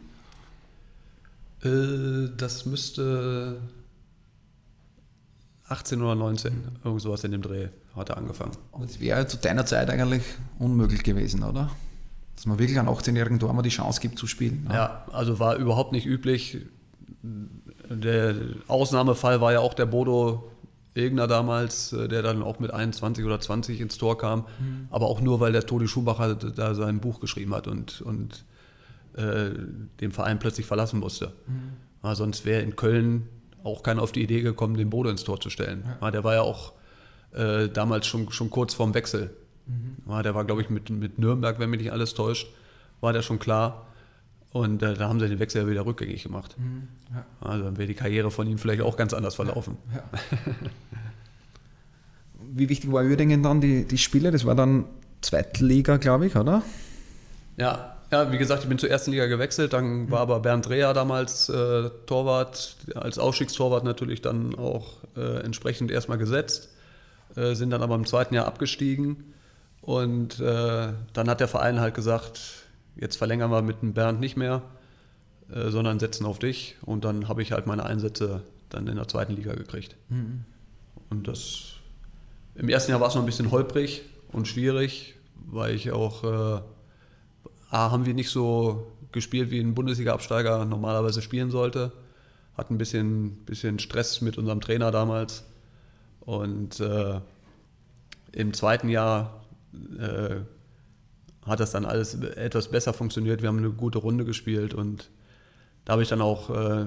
[1.63, 3.61] Äh, das müsste
[5.69, 6.53] 18 oder 19,
[6.85, 8.53] irgend sowas in dem Dreh hat er angefangen.
[8.79, 10.23] Das wäre zu deiner Zeit eigentlich
[10.59, 11.71] unmöglich gewesen, oder?
[12.43, 14.65] Dass man wirklich an 18-jährigen Tor die Chance gibt zu spielen.
[14.67, 14.75] Ne?
[14.75, 16.59] Ja, also war überhaupt nicht üblich.
[17.89, 18.35] Der
[18.67, 20.51] Ausnahmefall war ja auch der Bodo
[20.97, 24.41] Egner damals, der dann auch mit 21 oder 20 ins Tor kam.
[24.59, 24.89] Mhm.
[24.91, 28.45] Aber auch nur, weil der Todi Schumacher da sein Buch geschrieben hat und, und
[29.15, 29.51] äh,
[30.01, 31.35] den Verein plötzlich verlassen musste.
[31.47, 32.15] Mhm.
[32.17, 33.29] sonst wäre in Köln
[33.63, 35.85] auch keiner auf die Idee gekommen, den Bodo ins Tor zu stellen.
[36.01, 36.11] Ja.
[36.11, 36.73] Der war ja auch
[37.35, 39.31] äh, damals schon, schon kurz vorm Wechsel.
[39.73, 40.23] Mhm.
[40.23, 42.49] Der war, glaube ich, mit, mit Nürnberg, wenn mich nicht alles täuscht,
[43.01, 43.87] war der schon klar.
[44.53, 46.57] Und äh, da haben sie den Wechsel ja wieder rückgängig gemacht.
[46.59, 46.89] Mhm.
[47.13, 47.25] Ja.
[47.41, 49.79] Also dann wäre die Karriere von ihm vielleicht auch ganz anders verlaufen.
[49.95, 50.03] Ja.
[52.55, 54.31] Wie wichtig war Uerdingen dann die, die Spiele?
[54.31, 54.85] Das war dann
[55.23, 56.63] Zweitliga, glaube ich, oder?
[57.57, 60.93] Ja, ja, wie gesagt, ich bin zur ersten Liga gewechselt, dann war aber Bernd Dreher
[60.93, 66.69] damals äh, Torwart, als Ausstiegstorwart natürlich dann auch äh, entsprechend erstmal gesetzt,
[67.37, 69.33] äh, sind dann aber im zweiten Jahr abgestiegen
[69.83, 72.41] und äh, dann hat der Verein halt gesagt,
[72.97, 74.63] jetzt verlängern wir mit dem Bernd nicht mehr,
[75.53, 79.09] äh, sondern setzen auf dich und dann habe ich halt meine Einsätze dann in der
[79.09, 79.97] zweiten Liga gekriegt.
[80.09, 80.45] Mhm.
[81.11, 81.75] Und das,
[82.55, 86.63] im ersten Jahr war es noch ein bisschen holprig und schwierig, weil ich auch äh,
[87.71, 91.93] A, haben wir nicht so gespielt, wie ein Bundesliga-Absteiger normalerweise spielen sollte.
[92.57, 95.45] Hatten ein bisschen, bisschen Stress mit unserem Trainer damals.
[96.21, 97.21] Und äh,
[98.33, 99.42] im zweiten Jahr
[99.99, 100.41] äh,
[101.47, 103.43] hat das dann alles etwas besser funktioniert.
[103.43, 105.11] Wir haben eine gute Runde gespielt und
[105.85, 106.87] da habe ich dann auch äh,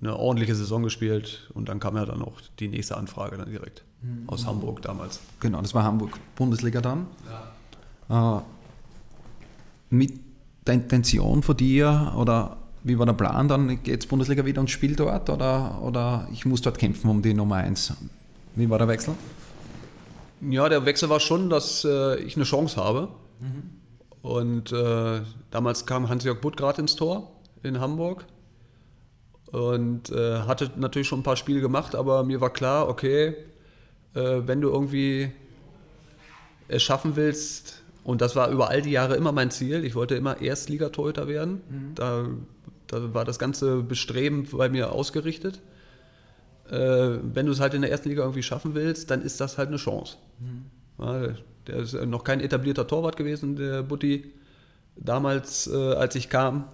[0.00, 3.84] eine ordentliche Saison gespielt und dann kam ja dann auch die nächste Anfrage dann direkt
[4.02, 4.28] mhm.
[4.28, 5.20] aus Hamburg damals.
[5.40, 7.06] Genau, das war Hamburg Bundesliga dann.
[8.08, 8.38] Ja.
[8.38, 8.42] Äh,
[9.90, 10.12] mit
[10.66, 14.70] der Intention von dir oder wie war der Plan, dann geht es Bundesliga wieder und
[14.70, 17.94] spielt dort oder, oder ich muss dort kämpfen um die Nummer 1?
[18.54, 19.14] Wie war der Wechsel?
[20.40, 23.08] Ja, der Wechsel war schon, dass äh, ich eine Chance habe.
[23.40, 23.78] Mhm.
[24.22, 25.20] Und äh,
[25.50, 28.24] damals kam Hans-Jörg Butt gerade ins Tor in Hamburg
[29.52, 33.34] und äh, hatte natürlich schon ein paar Spiele gemacht, aber mir war klar, okay,
[34.14, 35.30] äh, wenn du irgendwie
[36.68, 40.14] es schaffen willst, und das war über all die Jahre immer mein Ziel, ich wollte
[40.14, 41.94] immer Erstligatorhüter werden, mhm.
[41.94, 42.26] da,
[42.86, 45.60] da, war das ganze Bestreben bei mir ausgerichtet.
[46.70, 49.58] Äh, wenn du es halt in der ersten Liga irgendwie schaffen willst, dann ist das
[49.58, 50.16] halt eine Chance.
[50.38, 51.36] Mhm.
[51.66, 54.32] Der ist noch kein etablierter Torwart gewesen, der Butti,
[54.96, 56.64] damals, äh, als ich kam.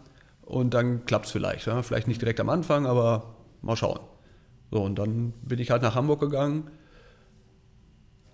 [0.42, 1.68] Und dann klappt es vielleicht.
[1.82, 4.00] Vielleicht nicht direkt am Anfang, aber mal schauen.
[4.70, 6.70] So, und dann bin ich halt nach Hamburg gegangen.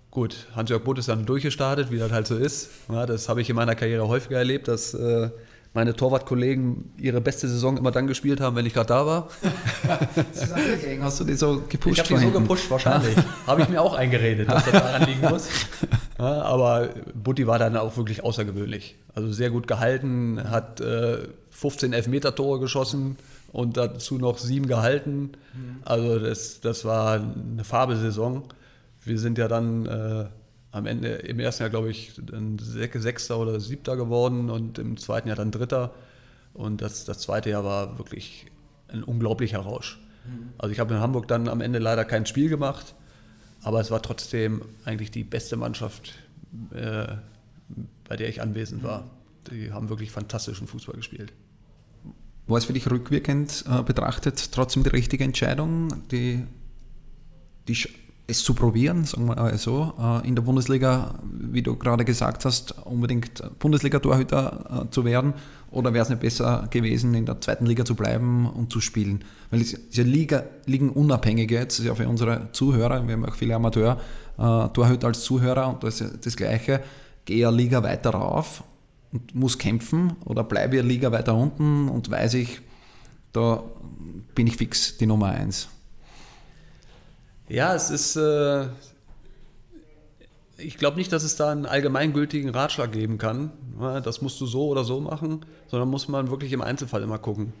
[0.09, 2.69] Gut, Hans-Jörg Butt ist dann durchgestartet, wie das halt so ist.
[2.89, 5.29] Das habe ich in meiner Karriere häufiger erlebt, dass äh,
[5.73, 9.29] meine Torwartkollegen ihre beste Saison immer dann gespielt haben, wenn ich gerade da war.
[11.01, 11.99] Hast du die so gepusht?
[11.99, 13.15] Ich habe die so gepusht, wahrscheinlich.
[13.47, 15.47] habe ich mir auch eingeredet, dass das daran liegen muss.
[16.19, 18.95] Ja, aber Butti war dann auch wirklich außergewöhnlich.
[19.15, 21.17] Also sehr gut gehalten, hat äh,
[21.49, 23.17] 15 Elfmeter-Tore geschossen
[23.51, 25.31] und dazu noch sieben gehalten.
[25.83, 28.43] Also das, das war eine Fabelsaison.
[29.03, 30.25] Wir sind ja dann äh,
[30.71, 35.27] am Ende im ersten Jahr, glaube ich, dann Sechster oder Siebter geworden und im zweiten
[35.27, 35.93] Jahr dann Dritter.
[36.53, 38.45] Und das, das zweite Jahr war wirklich
[38.87, 39.99] ein unglaublicher Rausch.
[40.25, 40.49] Mhm.
[40.57, 42.95] Also ich habe in Hamburg dann am Ende leider kein Spiel gemacht,
[43.61, 46.13] aber es war trotzdem eigentlich die beste Mannschaft,
[46.73, 47.15] äh,
[48.07, 49.09] bei der ich anwesend war.
[49.49, 51.33] Die haben wirklich fantastischen Fußball gespielt.
[52.47, 56.45] War es für dich rückwirkend äh, betrachtet trotzdem die richtige Entscheidung, die,
[57.67, 57.75] die
[58.31, 62.45] es zu probieren, sagen wir mal so, äh, in der Bundesliga, wie du gerade gesagt
[62.45, 65.33] hast, unbedingt Bundesliga-Torhüter äh, zu werden?
[65.69, 69.23] Oder wäre es nicht besser gewesen, in der zweiten Liga zu bleiben und zu spielen?
[69.49, 73.35] Weil es ist ja Liga, Ligenunabhängige jetzt, ist ja für unsere Zuhörer, wir haben auch
[73.35, 76.81] viele Amateur-Torhüter äh, als Zuhörer und das ist das Gleiche.
[77.25, 78.63] Gehe eine Liga weiter rauf
[79.11, 82.61] und muss kämpfen oder bleibe eine Liga weiter unten und weiß ich,
[83.33, 83.63] da
[84.35, 85.69] bin ich fix die Nummer eins.
[87.51, 88.15] Ja, es ist.
[88.15, 88.67] Äh,
[90.57, 93.51] ich glaube nicht, dass es da einen allgemeingültigen Ratschlag geben kann.
[94.03, 97.51] Das musst du so oder so machen, sondern muss man wirklich im Einzelfall immer gucken.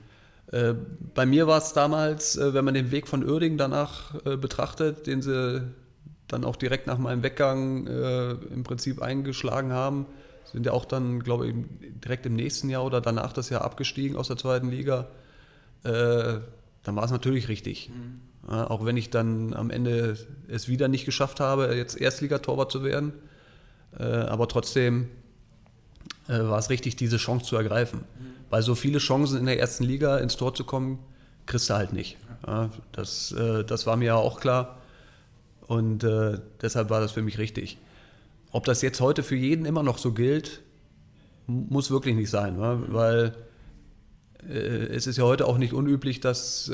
[0.51, 0.75] Äh,
[1.13, 5.07] bei mir war es damals, äh, wenn man den Weg von Uerdingen danach äh, betrachtet,
[5.07, 5.63] den sie
[6.27, 10.05] dann auch direkt nach meinem Weggang äh, im Prinzip eingeschlagen haben,
[10.45, 11.55] sind ja auch dann, glaube ich,
[12.03, 15.07] direkt im nächsten Jahr oder danach das Jahr abgestiegen aus der zweiten Liga.
[15.83, 16.39] Äh,
[16.83, 17.89] dann war es natürlich richtig.
[17.89, 18.30] Mhm.
[18.47, 23.13] Auch wenn ich dann am Ende es wieder nicht geschafft habe, jetzt Erstligatorwart zu werden.
[23.97, 25.09] Äh, aber trotzdem
[26.27, 27.99] äh, war es richtig, diese Chance zu ergreifen.
[27.99, 28.25] Mhm.
[28.49, 30.99] Weil so viele Chancen in der ersten Liga ins Tor zu kommen,
[31.45, 32.17] kriegst du halt nicht.
[32.91, 34.77] Das, äh, das war mir ja auch klar.
[35.67, 36.05] Und
[36.61, 37.77] deshalb war das für mich richtig.
[38.51, 40.61] Ob das jetzt heute für jeden immer noch so gilt,
[41.47, 42.55] muss wirklich nicht sein.
[42.57, 43.33] Weil
[44.49, 46.69] äh, es ist ja heute auch nicht unüblich, dass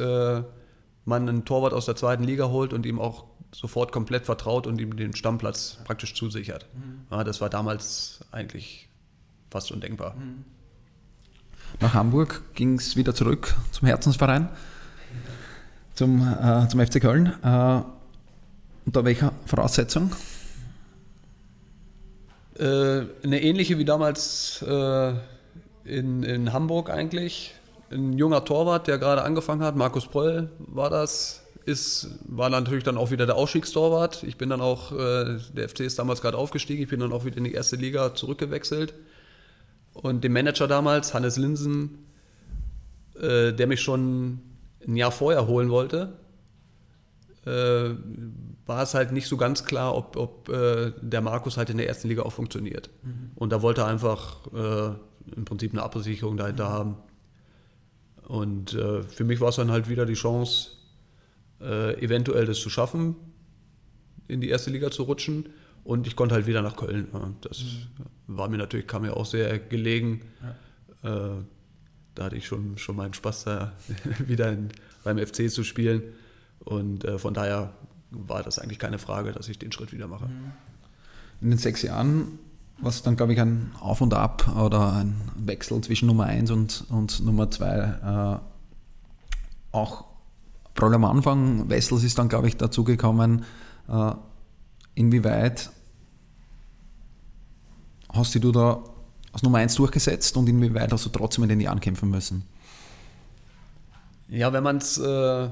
[1.08, 4.80] man einen Torwart aus der zweiten Liga holt und ihm auch sofort komplett vertraut und
[4.82, 6.66] ihm den Stammplatz praktisch zusichert.
[6.74, 7.08] Mhm.
[7.10, 8.90] Ja, das war damals eigentlich
[9.50, 10.16] fast undenkbar.
[10.16, 10.44] Mhm.
[11.80, 14.50] Nach Hamburg ging es wieder zurück zum Herzensverein,
[15.96, 17.34] zum, äh, zum FC Köln.
[17.44, 17.82] Äh,
[18.86, 20.12] unter welcher Voraussetzung?
[22.58, 22.64] Äh,
[23.24, 25.14] eine ähnliche wie damals äh,
[25.84, 27.54] in, in Hamburg eigentlich
[27.92, 32.98] ein junger Torwart, der gerade angefangen hat, Markus Poll war das, ist, war natürlich dann
[32.98, 34.24] auch wieder der Ausstiegstorwart.
[34.24, 37.26] Ich bin dann auch, äh, der FC ist damals gerade aufgestiegen, ich bin dann auch
[37.26, 38.94] wieder in die erste Liga zurückgewechselt.
[39.94, 42.06] Und dem Manager damals, Hannes Linsen,
[43.20, 44.40] äh, der mich schon
[44.88, 46.14] ein Jahr vorher holen wollte,
[47.46, 47.96] äh,
[48.66, 51.88] war es halt nicht so ganz klar, ob, ob äh, der Markus halt in der
[51.88, 52.90] ersten Liga auch funktioniert.
[53.04, 53.32] Mhm.
[53.36, 56.74] Und da wollte er einfach äh, im Prinzip eine Absicherung dahinter mhm.
[56.74, 56.96] haben.
[58.28, 60.72] Und äh, für mich war es dann halt wieder die Chance,
[61.62, 63.16] äh, eventuell das zu schaffen,
[64.28, 65.48] in die erste Liga zu rutschen.
[65.86, 67.08] Und ich konnte halt wieder nach Köln.
[67.40, 67.78] Das mhm.
[68.28, 70.24] war mir natürlich, kam mir auch sehr gelegen.
[71.04, 71.36] Ja.
[71.38, 71.42] Äh,
[72.16, 73.74] da hatte ich schon, schon meinen Spaß, da
[74.28, 74.70] wieder in,
[75.06, 76.04] beim FC zu spielen.
[76.60, 77.74] Und äh, von daher
[78.12, 80.26] war das eigentlich keine Frage, dass ich den Schritt wieder mache.
[80.26, 80.52] Mhm.
[81.40, 82.40] In den sechs Jahren
[82.80, 86.86] was dann, glaube ich, ein Auf und Ab oder ein Wechsel zwischen Nummer 1 und,
[86.90, 90.06] und Nummer 2 äh, auch
[90.76, 93.46] vor allem am Anfang, Wessels ist dann, glaube ich, dazugekommen,
[93.90, 94.12] äh,
[94.94, 95.72] inwieweit
[98.14, 98.84] hast du da
[99.34, 102.44] als Nummer 1 durchgesetzt und inwieweit hast du trotzdem in den Jahren kämpfen müssen?
[104.30, 105.50] Ja, wenn man es äh,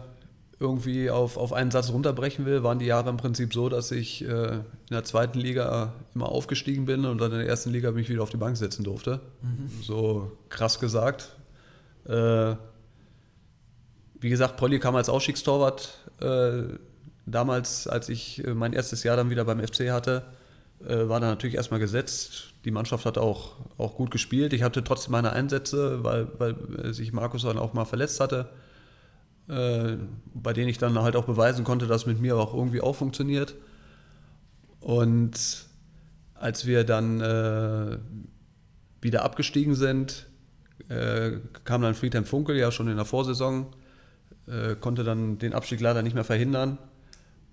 [0.60, 4.24] irgendwie auf, auf einen Satz runterbrechen will, waren die Jahre im Prinzip so, dass ich
[4.24, 8.10] äh, in der zweiten Liga immer aufgestiegen bin und dann in der ersten Liga mich
[8.10, 9.20] wieder auf die Bank setzen durfte.
[9.42, 9.70] Mhm.
[9.84, 11.36] So krass gesagt.
[12.08, 12.56] Äh,
[14.20, 16.64] wie gesagt, Polly kam als Ausstiegstorwart äh,
[17.26, 20.24] damals, als ich äh, mein erstes Jahr dann wieder beim FC hatte,
[20.88, 22.54] äh, war da natürlich erstmal gesetzt.
[22.64, 24.54] Die Mannschaft hat auch, auch gut gespielt.
[24.54, 28.50] Ich hatte trotzdem meine Einsätze, weil, weil sich Markus dann auch mal verletzt hatte,
[29.48, 29.98] äh,
[30.34, 33.56] bei denen ich dann halt auch beweisen konnte, dass mit mir auch irgendwie auch funktioniert.
[34.80, 35.66] Und
[36.34, 37.98] als wir dann äh,
[39.02, 40.28] wieder abgestiegen sind,
[40.90, 43.68] äh, kam dann Friedhelm Funkel ja schon in der Vorsaison,
[44.48, 46.78] äh, konnte dann den Abstieg leider nicht mehr verhindern.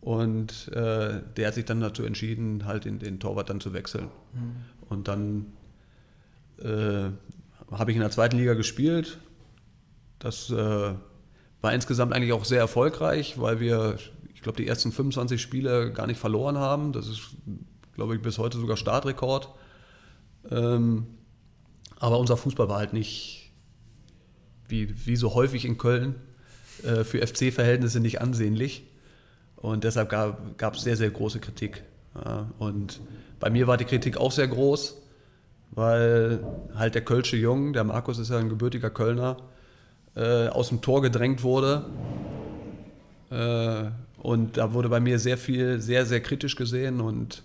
[0.00, 4.08] Und äh, der hat sich dann dazu entschieden, halt in den Torwart dann zu wechseln.
[4.32, 4.56] Mhm.
[4.88, 5.46] Und dann
[6.64, 9.18] habe ich in der zweiten Liga gespielt.
[10.20, 10.52] Das
[11.62, 13.96] war insgesamt eigentlich auch sehr erfolgreich, weil wir,
[14.34, 16.92] ich glaube, die ersten 25 Spiele gar nicht verloren haben.
[16.92, 17.20] Das ist,
[17.94, 19.48] glaube ich, bis heute sogar Startrekord.
[20.50, 21.06] Ähm,
[21.98, 23.52] aber unser Fußball war halt nicht,
[24.68, 26.16] wie, wie so häufig in Köln,
[26.82, 28.88] äh, für FC-Verhältnisse nicht ansehnlich.
[29.54, 31.84] Und deshalb gab es sehr, sehr große Kritik.
[32.58, 33.00] Und
[33.38, 35.00] bei mir war die Kritik auch sehr groß,
[35.70, 36.44] weil
[36.74, 39.36] halt der Kölsche Jung, der Markus ist ja ein gebürtiger Kölner,
[40.14, 41.86] äh, aus dem Tor gedrängt wurde.
[43.30, 43.90] Äh,
[44.22, 47.00] und da wurde bei mir sehr viel, sehr, sehr kritisch gesehen.
[47.00, 47.42] Und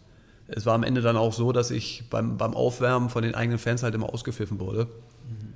[0.47, 3.57] es war am Ende dann auch so, dass ich beim, beim Aufwärmen von den eigenen
[3.57, 4.85] Fans halt immer ausgepfiffen wurde.
[4.85, 5.53] Mhm.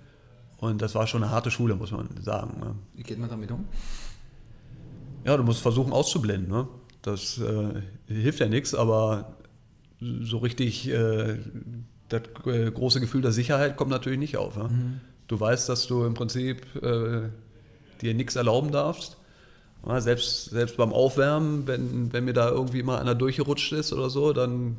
[0.57, 2.59] Und das war schon eine harte Schule, muss man sagen.
[2.59, 2.75] Ne?
[2.95, 3.65] Wie geht man damit um?
[5.25, 6.49] Ja, du musst versuchen auszublenden.
[6.49, 6.67] Ne?
[7.01, 9.35] Das äh, hilft ja nichts, aber
[9.99, 11.37] so richtig äh,
[12.09, 14.57] das äh, große Gefühl der Sicherheit kommt natürlich nicht auf.
[14.57, 14.69] Ne?
[14.69, 15.01] Mhm.
[15.31, 17.29] Du weißt, dass du im Prinzip äh,
[18.01, 19.15] dir nichts erlauben darfst.
[19.87, 24.09] Ja, selbst, selbst beim Aufwärmen, wenn, wenn mir da irgendwie mal einer durchgerutscht ist oder
[24.09, 24.75] so, dann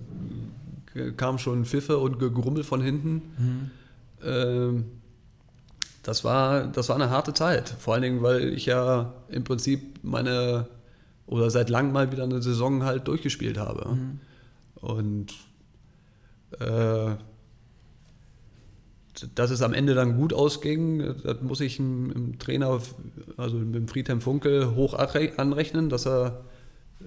[1.17, 3.23] kam schon Pfiffe und Gegrummel von hinten.
[3.39, 3.71] Mhm.
[4.23, 4.85] Ähm,
[6.03, 7.75] das war, das war eine harte Zeit.
[7.79, 10.69] Vor allen Dingen, weil ich ja im Prinzip meine
[11.27, 13.89] oder seit langem mal wieder eine Saison halt durchgespielt habe.
[13.89, 14.21] Mhm.
[14.75, 15.33] Und
[16.61, 17.17] äh,
[19.35, 22.81] dass es am Ende dann gut ausging, das muss ich dem, Trainer,
[23.37, 26.45] also dem Friedhelm Funkel, hoch anrechnen, dass er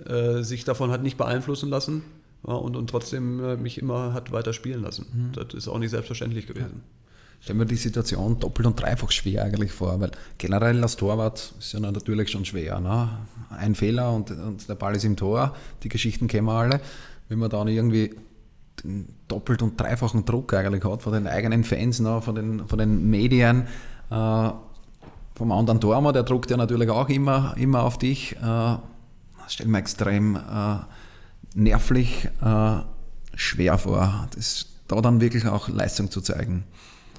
[0.06, 2.04] äh, sich davon hat nicht beeinflussen lassen
[2.48, 5.06] ja, und, und trotzdem äh, mich immer hat weiter spielen lassen.
[5.14, 5.32] Mhm.
[5.34, 6.84] Das ist auch nicht selbstverständlich gewesen.
[6.84, 7.06] Ja
[7.46, 11.74] stelle mir die Situation doppelt und dreifach schwer eigentlich vor, weil generell als Torwart ist
[11.74, 12.80] ja natürlich schon schwer.
[12.80, 13.08] Ne?
[13.50, 16.82] Ein Fehler und, und der Ball ist im Tor, die Geschichten kennen wir alle.
[17.30, 18.16] Wenn man dann irgendwie
[19.28, 22.22] doppelt und dreifachen Druck eigentlich hat von den eigenen Fans, ne?
[22.22, 23.68] von, den, von den Medien,
[24.12, 24.50] äh,
[25.36, 28.36] vom anderen Tormann, der druckt ja natürlich auch immer, immer auf dich.
[28.36, 30.78] Äh, das stellt mir extrem äh,
[31.54, 32.78] nervlich äh,
[33.36, 36.64] schwer vor, das, da dann wirklich auch Leistung zu zeigen.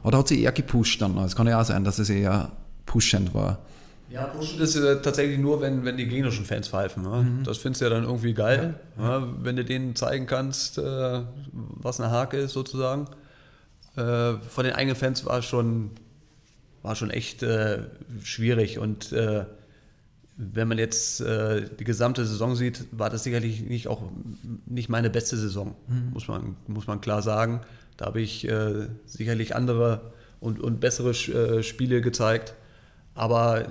[0.02, 1.16] Oder hat sie eher gepusht dann?
[1.18, 2.52] Es kann ja auch sein, dass es eher
[2.84, 3.58] pushend war.
[4.08, 7.02] Ja, pushen ist ja tatsächlich nur, wenn, wenn die gegnerischen Fans pfeifen.
[7.02, 7.22] Ne?
[7.22, 7.44] Mhm.
[7.44, 9.20] Das findest du ja dann irgendwie geil, ja.
[9.20, 13.06] Ja, wenn du denen zeigen kannst, äh, was eine Hake ist sozusagen.
[13.96, 15.90] Äh, von den eigenen Fans war schon,
[16.82, 17.82] war schon echt äh,
[18.22, 19.46] schwierig und äh,
[20.36, 24.02] wenn man jetzt äh, die gesamte Saison sieht, war das sicherlich nicht auch
[24.66, 26.10] nicht meine beste Saison, mhm.
[26.12, 27.62] muss, man, muss man klar sagen.
[27.96, 32.54] Da habe ich äh, sicherlich andere und, und bessere äh, Spiele gezeigt.
[33.14, 33.66] Aber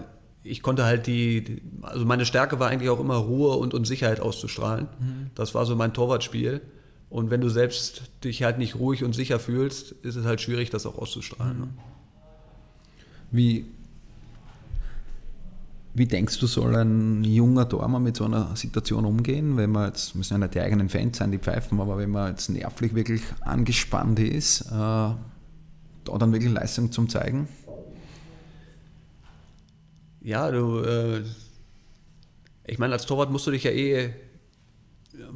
[0.45, 4.19] ich konnte halt die, also meine Stärke war eigentlich auch immer Ruhe und, und Sicherheit
[4.19, 4.87] auszustrahlen.
[4.99, 5.31] Mhm.
[5.33, 6.61] Das war so mein Torwartspiel.
[7.09, 10.69] Und wenn du selbst dich halt nicht ruhig und sicher fühlst, ist es halt schwierig,
[10.69, 11.59] das auch auszustrahlen.
[11.59, 11.67] Ne?
[13.31, 13.65] Wie,
[15.95, 20.15] wie denkst du, soll ein junger Tormann mit so einer Situation umgehen, wenn man jetzt,
[20.15, 23.21] müssen ja nicht die eigenen Fans sein, die pfeifen, aber wenn man jetzt nervlich wirklich
[23.41, 25.17] angespannt ist, äh, da
[26.19, 27.47] dann wirklich Leistung zum zeigen?
[30.25, 31.21] Ja, du, äh,
[32.65, 34.11] ich meine, als Torwart musst du dich ja eh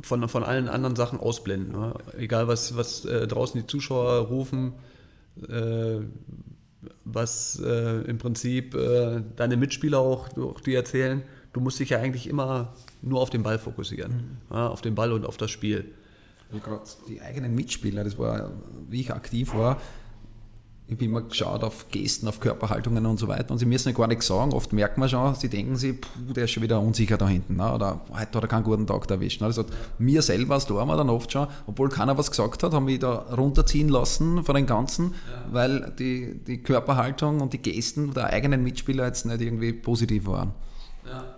[0.02, 1.80] von, von allen anderen Sachen ausblenden.
[1.80, 1.94] Ne?
[2.18, 4.74] Egal, was, was äh, draußen die Zuschauer rufen,
[5.48, 6.00] äh,
[7.06, 11.22] was äh, im Prinzip äh, deine Mitspieler auch, auch dir erzählen.
[11.54, 12.74] Du musst dich ja eigentlich immer
[13.04, 14.56] nur auf den Ball fokussieren, mhm.
[14.56, 15.86] ja, auf den Ball und auf das Spiel.
[16.50, 18.54] Also gerade die eigenen Mitspieler, das war,
[18.90, 19.80] wie ich aktiv war,
[20.90, 23.52] ich habe immer geschaut auf Gesten, auf Körperhaltungen und so weiter.
[23.52, 24.54] Und sie müssen ja gar nichts sagen.
[24.54, 27.58] Oft merkt man schon, sie denken sich, puh, der ist schon wieder unsicher da hinten.
[27.58, 27.72] Ne?
[27.72, 29.40] Oder heute hat er keinen guten Tag erwischt.
[29.40, 29.46] Ne?
[29.46, 29.68] Das hat
[30.00, 33.18] mir selber als Tormann dann oft schon, obwohl keiner was gesagt hat, haben mich da
[33.38, 35.46] runterziehen lassen von den Ganzen, ja.
[35.52, 40.54] weil die, die Körperhaltung und die Gesten der eigenen Mitspieler jetzt nicht irgendwie positiv waren.
[41.06, 41.36] Ja.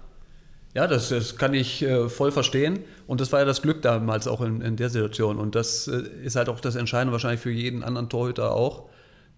[0.74, 2.80] Ja, das, das kann ich äh, voll verstehen.
[3.06, 5.38] Und das war ja das Glück damals auch in, in der Situation.
[5.38, 8.86] Und das äh, ist halt auch das Entscheidende wahrscheinlich für jeden anderen Torhüter auch,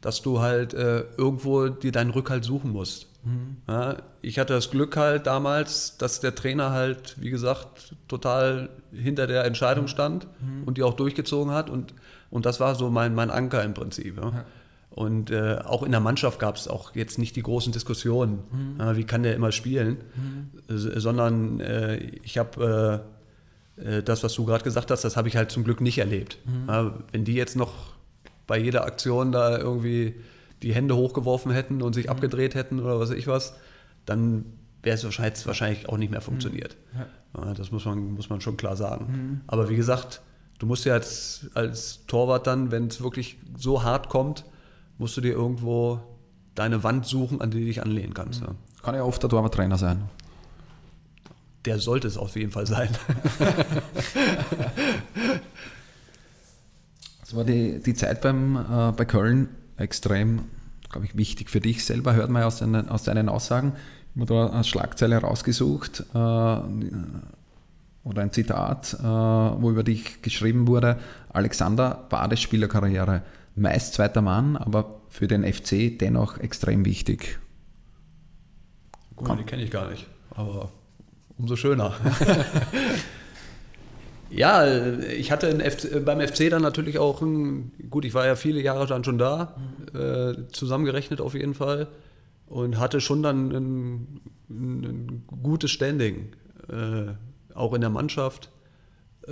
[0.03, 3.07] dass du halt äh, irgendwo dir deinen Rückhalt suchen musst.
[3.23, 3.57] Mhm.
[3.69, 9.27] Ja, ich hatte das Glück halt damals, dass der Trainer halt, wie gesagt, total hinter
[9.27, 10.65] der Entscheidung stand mhm.
[10.65, 11.69] und die auch durchgezogen hat.
[11.69, 11.93] Und,
[12.29, 14.17] und das war so mein, mein Anker im Prinzip.
[14.17, 14.29] Ja.
[14.29, 14.45] Ja.
[14.89, 18.81] Und äh, auch in der Mannschaft gab es auch jetzt nicht die großen Diskussionen, mhm.
[18.81, 20.49] äh, wie kann der immer spielen, mhm.
[20.67, 23.01] sondern äh, ich habe
[23.77, 25.97] äh, äh, das, was du gerade gesagt hast, das habe ich halt zum Glück nicht
[25.97, 26.37] erlebt.
[26.45, 26.91] Mhm.
[27.13, 27.92] wenn die jetzt noch
[28.47, 30.15] bei jeder Aktion da irgendwie
[30.61, 32.11] die Hände hochgeworfen hätten und sich mhm.
[32.11, 33.55] abgedreht hätten oder was weiß ich was,
[34.05, 34.45] dann
[34.81, 36.77] wäre es wahrscheinlich, wahrscheinlich auch nicht mehr funktioniert.
[36.93, 37.43] Mhm.
[37.45, 37.53] Ja.
[37.53, 39.05] das muss man, muss man schon klar sagen.
[39.07, 39.41] Mhm.
[39.47, 40.21] Aber wie gesagt,
[40.59, 44.45] du musst ja als, als Torwart dann, wenn es wirklich so hart kommt,
[44.97, 45.99] musst du dir irgendwo
[46.55, 48.41] deine Wand suchen, an die du dich anlehnen kannst.
[48.41, 48.55] Ja.
[48.83, 50.09] Kann ja oft der Torwarttrainer sein.
[51.65, 52.89] Der sollte es auf jeden Fall sein.
[57.33, 60.43] das war die, die Zeit beim, äh, bei Köln extrem,
[60.91, 63.73] glaube ich, wichtig für dich selber, hört man aus deinen, aus deinen Aussagen.
[64.13, 70.67] Ich habe da eine Schlagzeile rausgesucht äh, oder ein Zitat, äh, wo über dich geschrieben
[70.67, 73.23] wurde: Alexander Badespielerkarriere
[73.55, 77.39] meist zweiter Mann, aber für den FC dennoch extrem wichtig.
[79.15, 79.37] Gut, Komm.
[79.39, 80.05] die kenne ich gar nicht,
[80.35, 80.69] aber
[81.39, 81.95] umso schöner.
[84.35, 84.65] ja,
[85.01, 87.21] ich hatte FC, beim FC dann natürlich auch,
[87.89, 89.55] gut, ich war ja viele Jahre dann schon da,
[89.93, 89.99] mhm.
[89.99, 91.87] äh, zusammengerechnet auf jeden Fall
[92.47, 96.33] und hatte schon dann ein, ein gutes Standing,
[96.69, 97.13] äh,
[97.53, 98.49] auch in der Mannschaft.
[99.27, 99.31] Äh,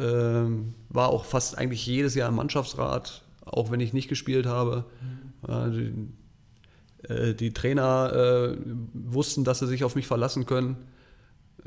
[0.89, 4.85] war auch fast eigentlich jedes Jahr im Mannschaftsrat, auch wenn ich nicht gespielt habe.
[5.01, 6.11] Mhm.
[7.03, 8.57] Die, äh, die, Trainer äh,
[8.93, 10.77] wussten, dass sie sich auf mich verlassen können,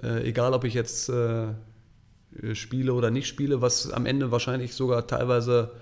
[0.02, 1.48] äh, egal ob ich jetzt äh,
[2.54, 5.72] spiele oder nicht spiele, was am Ende wahrscheinlich sogar teilweise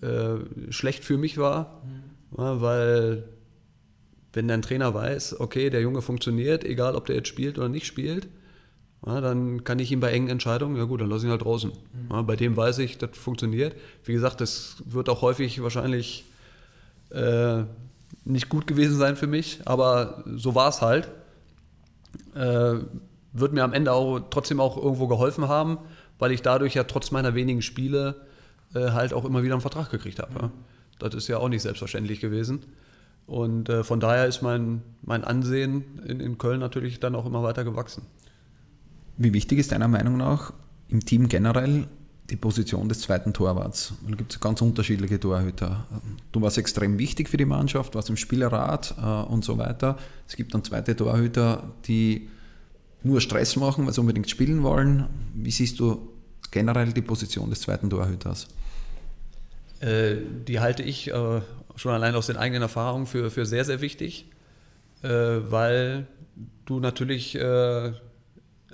[0.00, 2.38] äh, schlecht für mich war, mhm.
[2.38, 3.24] ja, weil
[4.32, 7.86] wenn dein Trainer weiß, okay, der Junge funktioniert, egal ob der jetzt spielt oder nicht
[7.86, 8.28] spielt,
[9.04, 11.44] ja, dann kann ich ihm bei engen Entscheidungen, ja gut, dann lasse ich ihn halt
[11.44, 11.70] draußen.
[11.70, 12.08] Mhm.
[12.10, 13.74] Ja, bei dem weiß ich, das funktioniert.
[14.04, 16.24] Wie gesagt, das wird auch häufig wahrscheinlich
[17.10, 17.64] äh,
[18.24, 21.08] nicht gut gewesen sein für mich, aber so war es halt.
[22.34, 22.80] Äh,
[23.32, 25.78] wird mir am Ende auch trotzdem auch irgendwo geholfen haben,
[26.20, 28.14] weil ich dadurch ja trotz meiner wenigen Spiele
[28.74, 30.46] äh, halt auch immer wieder einen Vertrag gekriegt habe.
[30.46, 30.50] Mhm.
[31.00, 32.60] Das ist ja auch nicht selbstverständlich gewesen.
[33.26, 37.42] Und äh, von daher ist mein, mein Ansehen in, in Köln natürlich dann auch immer
[37.42, 38.02] weiter gewachsen.
[39.16, 40.52] Wie wichtig ist deiner Meinung nach
[40.88, 41.86] im Team generell
[42.28, 43.94] die Position des zweiten Torwarts?
[44.08, 45.86] Da gibt es ganz unterschiedliche Torhüter.
[46.32, 49.96] Du warst extrem wichtig für die Mannschaft, warst im Spielerrat äh, und so weiter.
[50.28, 52.28] Es gibt dann zweite Torhüter, die
[53.02, 55.06] nur Stress machen, weil sie unbedingt spielen wollen.
[55.34, 56.08] Wie siehst du
[56.50, 58.48] generell die Position des zweiten Torhüters?
[59.80, 61.40] Äh, die halte ich äh,
[61.76, 64.26] schon allein aus den eigenen Erfahrungen für, für sehr, sehr wichtig,
[65.02, 66.06] äh, weil
[66.66, 67.38] du natürlich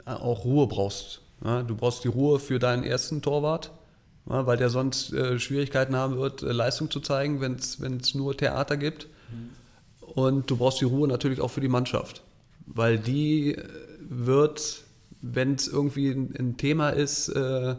[0.05, 1.23] auch Ruhe brauchst.
[1.43, 3.73] Ja, du brauchst die Ruhe für deinen ersten Torwart,
[4.29, 9.09] ja, weil der sonst Schwierigkeiten haben wird, Leistung zu zeigen, wenn es nur Theater gibt.
[9.31, 9.51] Mhm.
[10.15, 12.23] Und du brauchst die Ruhe natürlich auch für die Mannschaft,
[12.67, 13.57] weil die
[14.09, 14.85] wird,
[15.21, 17.77] wenn es irgendwie ein, Thema ist, äh,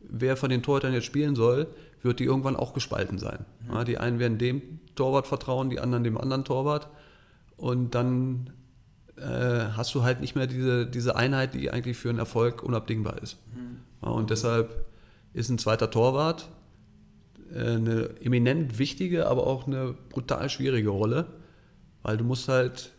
[0.00, 1.68] wer von den Torhütern jetzt spielen soll,
[2.02, 3.44] wird die irgendwann auch gespalten sein.
[3.66, 3.74] Mhm.
[3.74, 6.88] Ja, die einen werden dem Torwart vertrauen, die anderen dem anderen Torwart.
[7.56, 8.50] Und dann
[9.16, 13.22] äh, hast du halt nicht mehr diese, diese Einheit, die eigentlich für einen Erfolg unabdingbar
[13.22, 13.38] ist.
[13.54, 13.80] Mhm.
[14.02, 14.86] Ja, und deshalb
[15.32, 16.48] ist ein zweiter Torwart
[17.52, 21.26] äh, eine eminent wichtige, aber auch eine brutal schwierige Rolle,
[22.02, 22.92] weil du musst halt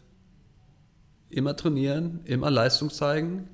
[1.33, 3.47] immer trainieren, immer Leistung zeigen,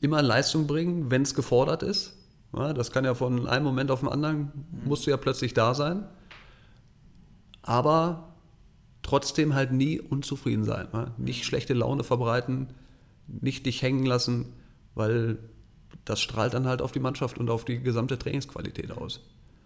[0.00, 2.16] immer Leistung bringen, wenn es gefordert ist.
[2.54, 4.88] Ja, das kann ja von einem Moment auf den anderen, mhm.
[4.88, 6.06] musst du ja plötzlich da sein.
[7.62, 8.34] Aber
[9.02, 10.88] trotzdem halt nie unzufrieden sein.
[10.92, 11.12] Ne?
[11.18, 12.68] Nicht schlechte Laune verbreiten,
[13.26, 14.52] nicht dich hängen lassen,
[14.94, 15.38] weil
[16.04, 19.20] das strahlt dann halt auf die Mannschaft und auf die gesamte Trainingsqualität aus.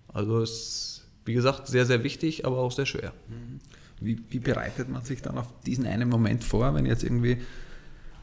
[0.09, 3.12] Also ist, wie gesagt, sehr, sehr wichtig, aber auch sehr schwer.
[4.01, 7.38] Wie, wie bereitet man sich dann auf diesen einen Moment vor, wenn jetzt irgendwie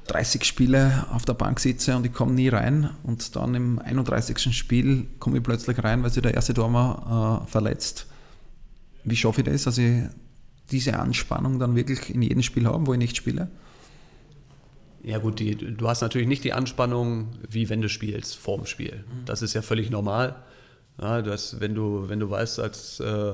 [0.08, 4.56] 30 Spiele auf der Bank sitze und ich komme nie rein und dann im 31.
[4.56, 8.08] Spiel komme ich plötzlich rein, weil sich der erste Dormer äh, verletzt.
[9.04, 10.04] Wie schaffe ich das, dass ich
[10.72, 13.50] diese Anspannung dann wirklich in jedem Spiel haben, wo ich nicht spiele?
[15.04, 19.04] Ja gut, die, du hast natürlich nicht die Anspannung, wie wenn du spielst, vorm Spiel.
[19.06, 19.26] Mhm.
[19.26, 20.36] Das ist ja völlig normal.
[21.02, 23.34] Ja, dass, wenn, du, wenn du weißt als äh,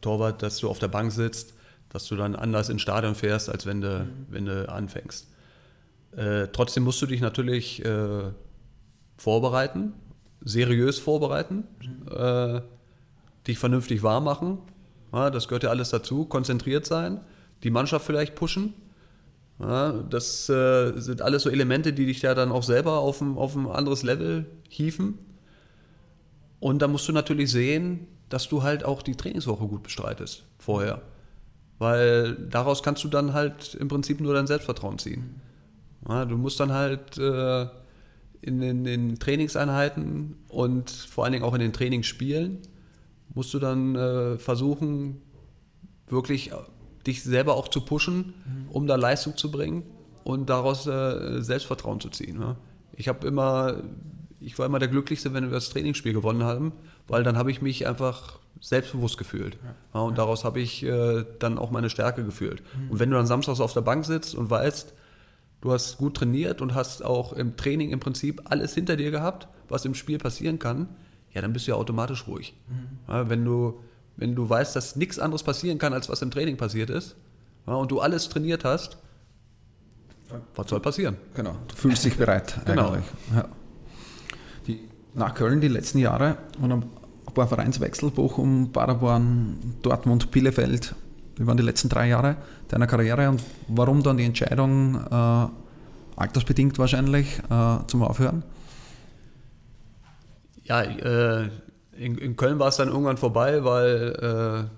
[0.00, 1.52] Torwart, dass du auf der Bank sitzt,
[1.90, 4.26] dass du dann anders ins Stadion fährst, als wenn du, mhm.
[4.28, 5.28] wenn du anfängst.
[6.16, 8.30] Äh, trotzdem musst du dich natürlich äh,
[9.16, 9.92] vorbereiten,
[10.42, 11.64] seriös vorbereiten,
[12.10, 12.60] äh,
[13.46, 14.58] dich vernünftig warm machen.
[15.12, 16.24] Ja, das gehört ja alles dazu.
[16.24, 17.20] Konzentriert sein,
[17.62, 18.74] die Mannschaft vielleicht pushen.
[19.58, 23.38] Ja, das äh, sind alles so Elemente, die dich ja dann auch selber auf ein,
[23.38, 25.18] auf ein anderes Level hieven.
[26.60, 31.00] Und da musst du natürlich sehen, dass du halt auch die Trainingswoche gut bestreitest vorher.
[31.78, 35.40] Weil daraus kannst du dann halt im Prinzip nur dein Selbstvertrauen ziehen.
[36.08, 37.66] Ja, du musst dann halt äh,
[38.40, 42.58] in, den, in den Trainingseinheiten und vor allen Dingen auch in den Trainingsspielen,
[43.34, 45.20] musst du dann äh, versuchen,
[46.06, 46.52] wirklich
[47.06, 48.34] dich selber auch zu pushen,
[48.70, 49.82] um da Leistung zu bringen
[50.24, 52.38] und daraus äh, Selbstvertrauen zu ziehen.
[52.38, 52.56] Ne?
[52.96, 53.82] Ich habe immer,
[54.40, 56.72] ich war immer der Glücklichste, wenn wir das Trainingsspiel gewonnen haben,
[57.06, 59.56] weil dann habe ich mich einfach selbstbewusst gefühlt.
[59.94, 62.64] Ja, und daraus habe ich äh, dann auch meine Stärke gefühlt.
[62.88, 64.92] Und wenn du dann samstags auf der Bank sitzt und weißt,
[65.60, 69.46] du hast gut trainiert und hast auch im Training im Prinzip alles hinter dir gehabt,
[69.68, 70.88] was im Spiel passieren kann,
[71.32, 72.54] ja, dann bist du ja automatisch ruhig.
[73.06, 73.78] Ja, wenn, du,
[74.16, 77.14] wenn du weißt, dass nichts anderes passieren kann, als was im Training passiert ist,
[77.68, 78.98] ja, und du alles trainiert hast,
[80.56, 81.18] was soll passieren?
[81.34, 82.96] Genau, du fühlst dich bereit Genau.
[83.32, 83.48] Ja.
[84.66, 84.80] Die,
[85.14, 86.90] nach Köln die letzten Jahre und ein
[87.36, 90.96] paar Vereinswechsel, Bochum, Paderborn, Dortmund, Bielefeld.
[91.36, 92.36] Wie waren die letzten drei Jahre
[92.68, 95.46] deiner Karriere und warum dann die Entscheidung, äh,
[96.16, 98.42] altersbedingt wahrscheinlich, äh, zum Aufhören?
[100.64, 101.50] Ja, äh,
[101.96, 104.70] in, in Köln war es dann irgendwann vorbei, weil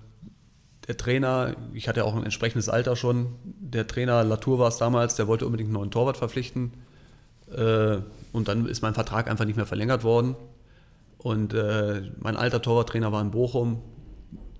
[0.87, 4.77] der Trainer, ich hatte ja auch ein entsprechendes Alter schon, der Trainer Latour war es
[4.77, 6.71] damals, der wollte unbedingt einen neuen Torwart verpflichten.
[7.47, 10.35] Und dann ist mein Vertrag einfach nicht mehr verlängert worden.
[11.19, 13.81] Und äh, mein alter Torwarttrainer war in Bochum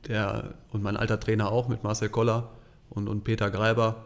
[0.07, 2.51] der, und mein alter Trainer auch mit Marcel Koller
[2.89, 4.05] und, und Peter Greiber,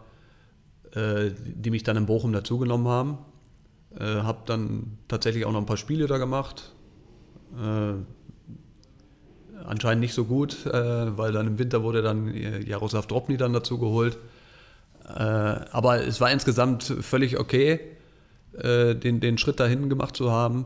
[0.93, 3.18] äh, die mich dann in Bochum dazugenommen haben.
[3.99, 6.74] Äh, habe dann tatsächlich auch noch ein paar Spiele da gemacht.
[7.58, 7.93] Äh,
[9.66, 13.54] anscheinend nicht so gut, äh, weil dann im Winter wurde dann äh, Jaroslav Dropny dann
[13.54, 14.18] dazu geholt.
[15.08, 17.80] Äh, aber es war insgesamt völlig okay,
[18.56, 20.66] den, den Schritt dahin gemacht zu haben.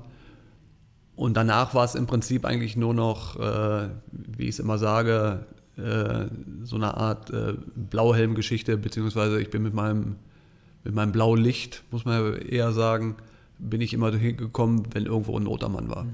[1.18, 5.48] Und danach war es im Prinzip eigentlich nur noch, äh, wie ich es immer sage,
[5.76, 6.28] äh,
[6.64, 10.18] so eine Art äh, Blauhelm-Geschichte, beziehungsweise ich bin mit meinem,
[10.84, 13.16] mit meinem Blaulicht, muss man ja eher sagen,
[13.58, 16.06] bin ich immer hingekommen, wenn irgendwo ein Notermann war.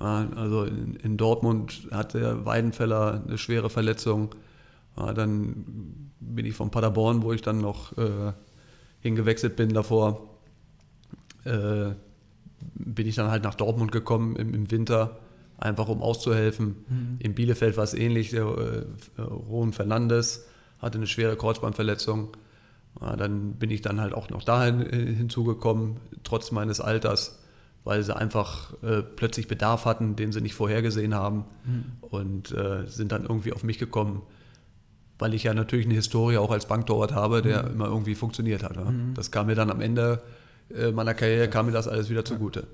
[0.00, 4.32] Ja, also in, in Dortmund hatte Weidenfeller eine schwere Verletzung.
[4.96, 8.32] Ja, dann bin ich von Paderborn, wo ich dann noch äh,
[9.00, 10.28] hingewechselt bin davor,
[11.44, 11.90] äh,
[12.74, 15.18] bin ich dann halt nach Dortmund gekommen im, im Winter,
[15.58, 17.16] einfach um auszuhelfen.
[17.18, 18.30] In Bielefeld war es ähnlich.
[18.30, 20.46] Der äh, Ron Fernandes
[20.78, 22.28] hatte eine schwere Kreuzbandverletzung.
[23.00, 27.38] Ja, dann bin ich dann halt auch noch dahin äh, hinzugekommen, trotz meines Alters,
[27.84, 31.44] weil sie einfach äh, plötzlich Bedarf hatten, den sie nicht vorhergesehen haben
[32.00, 34.22] und äh, sind dann irgendwie auf mich gekommen,
[35.18, 38.76] weil ich ja natürlich eine Historie auch als Banktorwart habe, der immer irgendwie funktioniert hat.
[38.76, 38.92] Ja.
[39.14, 40.22] Das kam mir dann am Ende
[40.92, 42.66] meiner Karriere, kam mir das alles wieder zugute.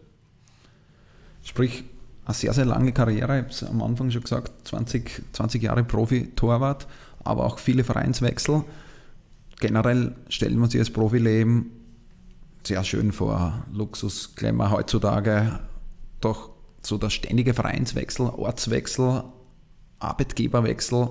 [1.43, 1.85] Sprich,
[2.25, 5.85] eine sehr, sehr lange Karriere, ich habe es am Anfang schon gesagt, 20, 20 Jahre
[5.85, 6.87] Profi-Torwart,
[7.23, 8.65] aber auch viele Vereinswechsel.
[9.61, 11.71] Generell stellen wir sich das Profileben
[12.65, 13.65] sehr schön vor.
[13.73, 15.61] Luxus, Glamour heutzutage,
[16.21, 16.51] doch
[16.83, 19.25] so der ständige Vereinswechsel, Ortswechsel,
[19.99, 21.11] Arbeitgeberwechsel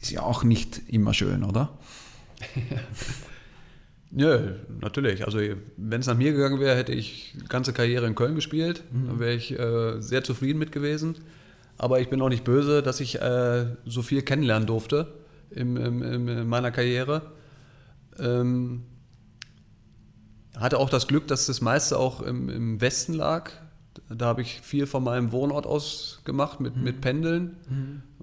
[0.00, 1.70] ist ja auch nicht immer schön, oder?
[4.16, 5.26] Nö, natürlich.
[5.26, 5.40] Also
[5.76, 8.84] wenn es nach mir gegangen wäre, hätte ich die ganze Karriere in Köln gespielt.
[9.08, 11.16] Da wäre ich äh, sehr zufrieden mit gewesen.
[11.78, 15.08] Aber ich bin auch nicht böse, dass ich äh, so viel kennenlernen durfte
[15.50, 17.22] im, im, im, in meiner Karriere.
[18.20, 18.84] Ähm,
[20.56, 23.50] hatte auch das Glück, dass das meiste auch im, Westen lag.
[24.08, 27.56] Da habe ich viel von meinem Wohnort aus gemacht mit, mit Pendeln.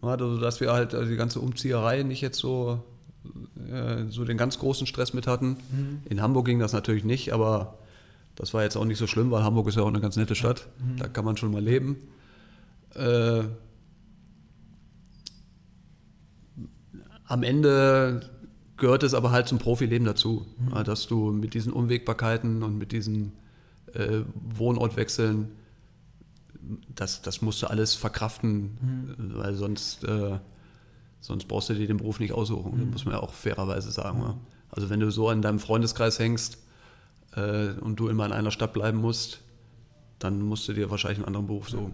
[0.01, 2.81] Also, dass wir halt also die ganze Umzieherei nicht jetzt so,
[3.69, 5.57] äh, so den ganz großen Stress mit hatten.
[6.05, 7.77] In Hamburg ging das natürlich nicht, aber
[8.35, 10.35] das war jetzt auch nicht so schlimm, weil Hamburg ist ja auch eine ganz nette
[10.35, 10.67] Stadt.
[10.97, 11.97] Da kann man schon mal leben.
[12.95, 13.43] Äh,
[17.25, 18.29] am Ende
[18.77, 22.91] gehört es aber halt zum Profileben dazu, ja, dass du mit diesen Unwägbarkeiten und mit
[22.91, 23.33] diesen
[23.93, 25.51] äh, Wohnortwechseln,
[26.93, 30.39] das, das musst du alles verkraften, weil sonst, äh,
[31.21, 32.77] sonst brauchst du dir den Beruf nicht aussuchen.
[32.77, 34.21] Das muss man ja auch fairerweise sagen.
[34.21, 34.35] Ja.
[34.71, 36.57] Also wenn du so an deinem Freundeskreis hängst
[37.35, 39.39] äh, und du immer in einer Stadt bleiben musst,
[40.19, 41.93] dann musst du dir wahrscheinlich einen anderen Beruf suchen.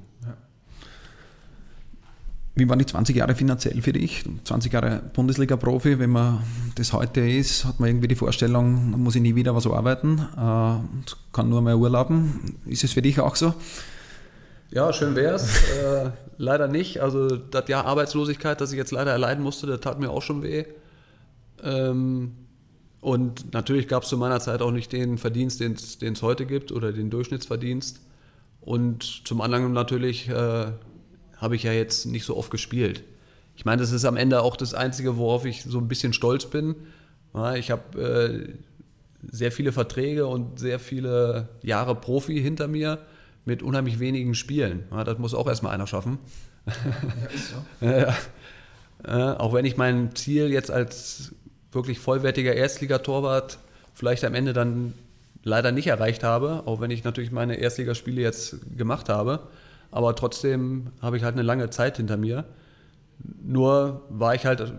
[2.55, 4.25] Wie waren die 20 Jahre finanziell für dich?
[4.43, 6.41] 20 Jahre Bundesliga-Profi, wenn man
[6.73, 10.17] das heute ist, hat man irgendwie die Vorstellung, man muss ich nie wieder was arbeiten
[10.35, 12.57] äh, und kann nur mehr urlauben.
[12.65, 13.53] Ist es für dich auch so?
[14.71, 15.69] Ja, schön wäre es.
[15.77, 17.01] äh, leider nicht.
[17.01, 20.43] Also das Jahr Arbeitslosigkeit, das ich jetzt leider erleiden musste, das tat mir auch schon
[20.43, 20.65] weh.
[21.63, 22.33] Ähm,
[22.99, 26.71] und natürlich gab es zu meiner Zeit auch nicht den Verdienst, den es heute gibt
[26.71, 28.01] oder den Durchschnittsverdienst.
[28.61, 30.67] Und zum anderen natürlich äh,
[31.37, 33.03] habe ich ja jetzt nicht so oft gespielt.
[33.55, 36.45] Ich meine, das ist am Ende auch das Einzige, worauf ich so ein bisschen stolz
[36.45, 36.75] bin.
[37.33, 38.53] Ja, ich habe äh,
[39.31, 42.99] sehr viele Verträge und sehr viele Jahre Profi hinter mir
[43.47, 44.83] mit unheimlich wenigen Spielen.
[44.91, 46.19] Ja, das muss auch erstmal einer schaffen.
[46.65, 46.73] Ja,
[47.33, 47.85] ist so.
[49.07, 51.33] ja, auch wenn ich mein Ziel jetzt als
[51.71, 53.57] wirklich vollwertiger Erstligatorwart
[53.93, 54.93] vielleicht am Ende dann
[55.43, 59.47] leider nicht erreicht habe, auch wenn ich natürlich meine Erstligaspiele jetzt gemacht habe.
[59.91, 62.43] Aber trotzdem habe ich halt eine lange Zeit hinter mir.
[63.41, 64.73] Nur war ich halt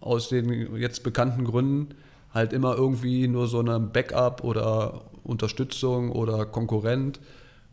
[0.00, 1.94] aus den jetzt bekannten Gründen
[2.32, 7.20] halt immer irgendwie nur so eine Backup oder Unterstützung oder Konkurrent.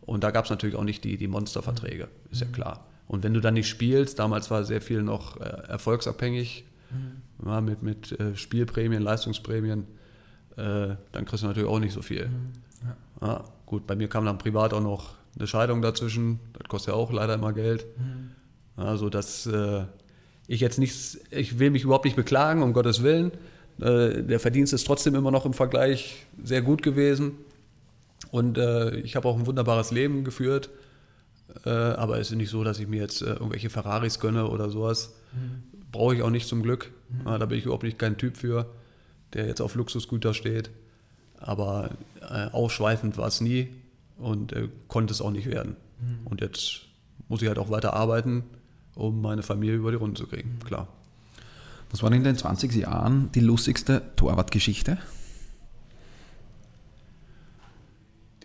[0.06, 2.86] Und da gab es natürlich auch nicht die, die Monsterverträge, ist ja klar.
[3.06, 7.46] Und wenn du dann nicht spielst, damals war sehr viel noch äh, erfolgsabhängig, mhm.
[7.46, 9.86] ja, mit, mit äh, Spielprämien, Leistungsprämien,
[10.56, 12.26] äh, dann kriegst du natürlich auch nicht so viel.
[12.26, 12.52] Mhm.
[13.20, 13.26] Ja.
[13.26, 17.00] Ja, gut, bei mir kam dann privat auch noch eine Scheidung dazwischen, das kostet ja
[17.00, 17.86] auch leider immer Geld.
[17.98, 18.30] Mhm.
[18.76, 19.84] Also dass äh,
[20.46, 23.32] ich jetzt nichts, ich will mich überhaupt nicht beklagen, um Gottes Willen.
[23.80, 27.32] Äh, der Verdienst ist trotzdem immer noch im Vergleich sehr gut gewesen.
[28.30, 30.70] Und äh, ich habe auch ein wunderbares Leben geführt.
[31.64, 34.70] Äh, aber es ist nicht so, dass ich mir jetzt äh, irgendwelche Ferraris gönne oder
[34.70, 35.14] sowas.
[35.32, 35.62] Mhm.
[35.92, 36.90] Brauche ich auch nicht zum Glück.
[37.10, 37.24] Mhm.
[37.24, 38.66] da bin ich überhaupt nicht kein Typ für,
[39.34, 40.70] der jetzt auf Luxusgüter steht.
[41.38, 41.90] Aber
[42.20, 43.68] äh, ausschweifend war es nie
[44.18, 45.76] und äh, konnte es auch nicht werden.
[46.00, 46.26] Mhm.
[46.26, 46.80] Und jetzt
[47.28, 48.44] muss ich halt auch weiter arbeiten,
[48.94, 50.64] um meine Familie über die Runde zu kriegen, mhm.
[50.64, 50.88] klar.
[51.90, 54.98] Was war in den 20 Jahren die lustigste Torwartgeschichte?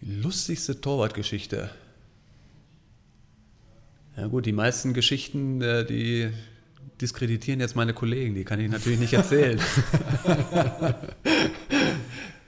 [0.02, 1.70] Die lustigste Torwartgeschichte.
[4.16, 6.32] Ja gut, die meisten Geschichten, äh, die
[7.02, 9.60] diskreditieren jetzt meine Kollegen, die kann ich natürlich nicht erzählen.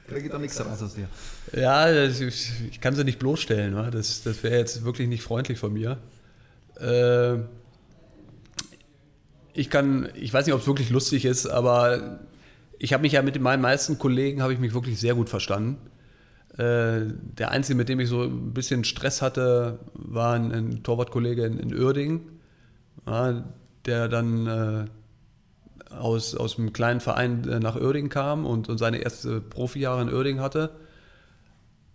[0.07, 1.07] kriege da nichts raus aus dir.
[1.53, 3.91] Ja, ich, kann sie nicht bloßstellen.
[3.91, 5.97] Das, das wäre jetzt wirklich nicht freundlich von mir.
[6.79, 7.37] Äh,
[9.53, 12.19] ich kann, ich weiß nicht, ob es wirklich lustig ist, aber
[12.79, 15.77] ich habe mich ja mit meinen meisten Kollegen habe ich mich wirklich sehr gut verstanden.
[16.57, 21.45] Äh, der einzige, mit dem ich so ein bisschen Stress hatte, war ein, ein Torwartkollege
[21.45, 22.39] in, in Uerdingen,
[23.07, 23.43] ja,
[23.85, 24.85] der dann äh,
[25.93, 30.13] aus, aus einem kleinen Verein äh, nach Uerdingen kam und, und seine erste Profijahre in
[30.13, 30.71] Uerdingen hatte.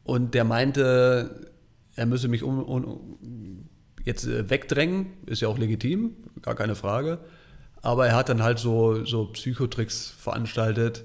[0.04, 1.48] Und der meinte,
[1.94, 3.68] er müsse mich um, um,
[4.04, 7.18] jetzt äh, wegdrängen, ist ja auch legitim, gar keine Frage.
[7.82, 11.04] Aber er hat dann halt so, so Psychotricks veranstaltet,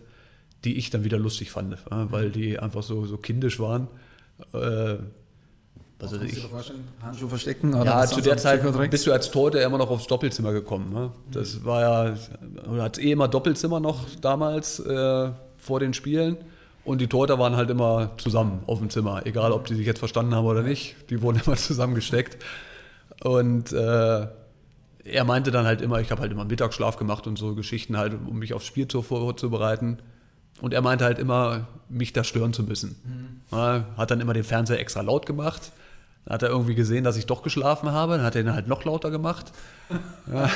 [0.64, 3.88] die ich dann wieder lustig fand, weil die einfach so, so kindisch waren.
[4.54, 4.98] Äh,
[6.02, 6.50] was weiß ich.
[7.02, 7.74] Handschuhe verstecken?
[7.74, 10.92] ja, zu der Zeit bist du als Torte immer noch aufs Doppelzimmer gekommen.
[10.92, 11.12] Ne?
[11.32, 12.16] Das war ja,
[12.64, 16.38] du hattest eh immer Doppelzimmer noch damals äh, vor den Spielen.
[16.84, 20.00] Und die Torte waren halt immer zusammen auf dem Zimmer, egal ob die sich jetzt
[20.00, 20.96] verstanden haben oder nicht.
[21.12, 22.44] Die wurden immer zusammengesteckt.
[23.24, 24.28] Und äh,
[25.04, 28.14] er meinte dann halt immer, ich habe halt immer Mittagsschlaf gemacht und so Geschichten halt,
[28.14, 30.00] um mich aufs Spiel vorzubereiten.
[30.60, 32.96] Und er meinte halt immer, mich da stören zu müssen.
[33.04, 33.58] Mhm.
[33.58, 35.72] Ja, hat dann immer den Fernseher extra laut gemacht
[36.26, 38.68] dann hat er irgendwie gesehen, dass ich doch geschlafen habe, dann hat er ihn halt
[38.68, 39.52] noch lauter gemacht.
[40.32, 40.50] Ja.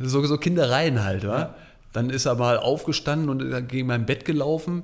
[0.00, 1.54] So, so Kindereien halt, ja.
[1.92, 4.82] Dann ist er mal aufgestanden und gegen mein Bett gelaufen.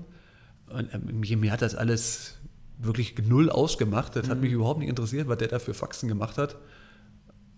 [0.68, 2.36] Und mir, mir hat das alles
[2.78, 4.14] wirklich null ausgemacht.
[4.14, 4.30] Das mhm.
[4.30, 6.54] hat mich überhaupt nicht interessiert, was der da für Faxen gemacht hat.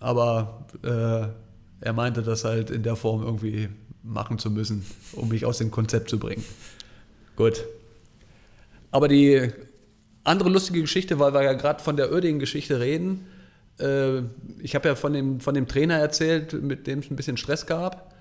[0.01, 1.27] Aber äh,
[1.85, 3.69] er meinte das halt in der Form irgendwie
[4.07, 6.45] machen zu müssen, um mich aus dem Konzept zu bringen.
[7.35, 7.65] Gut.
[8.91, 9.51] Aber die
[10.25, 13.27] andere lustige Geschichte, weil wir ja gerade von der Oerding-Geschichte reden.
[13.79, 14.23] Äh,
[14.61, 17.67] ich habe ja von dem, von dem Trainer erzählt, mit dem es ein bisschen Stress
[17.67, 18.15] gab.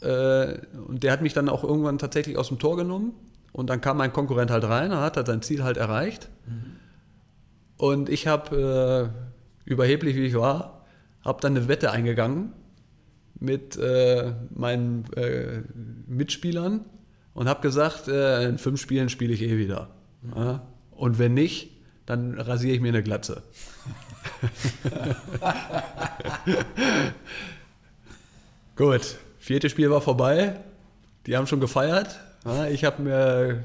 [0.00, 3.12] Äh, und der hat mich dann auch irgendwann tatsächlich aus dem Tor genommen.
[3.52, 6.30] Und dann kam mein Konkurrent halt rein, er hat sein Ziel halt erreicht.
[6.46, 6.76] Mhm.
[7.76, 9.12] Und ich habe,
[9.66, 10.86] äh, überheblich wie ich war,
[11.24, 12.54] habe dann eine Wette eingegangen
[13.42, 15.62] mit äh, meinen äh,
[16.06, 16.84] Mitspielern
[17.34, 19.90] und habe gesagt, äh, in fünf Spielen spiele ich eh wieder.
[20.34, 20.64] Ja?
[20.92, 21.70] Und wenn nicht,
[22.06, 23.42] dann rasiere ich mir eine Glatze.
[28.76, 30.60] Gut, viertes Spiel war vorbei.
[31.26, 32.20] Die haben schon gefeiert.
[32.70, 33.64] Ich habe mir,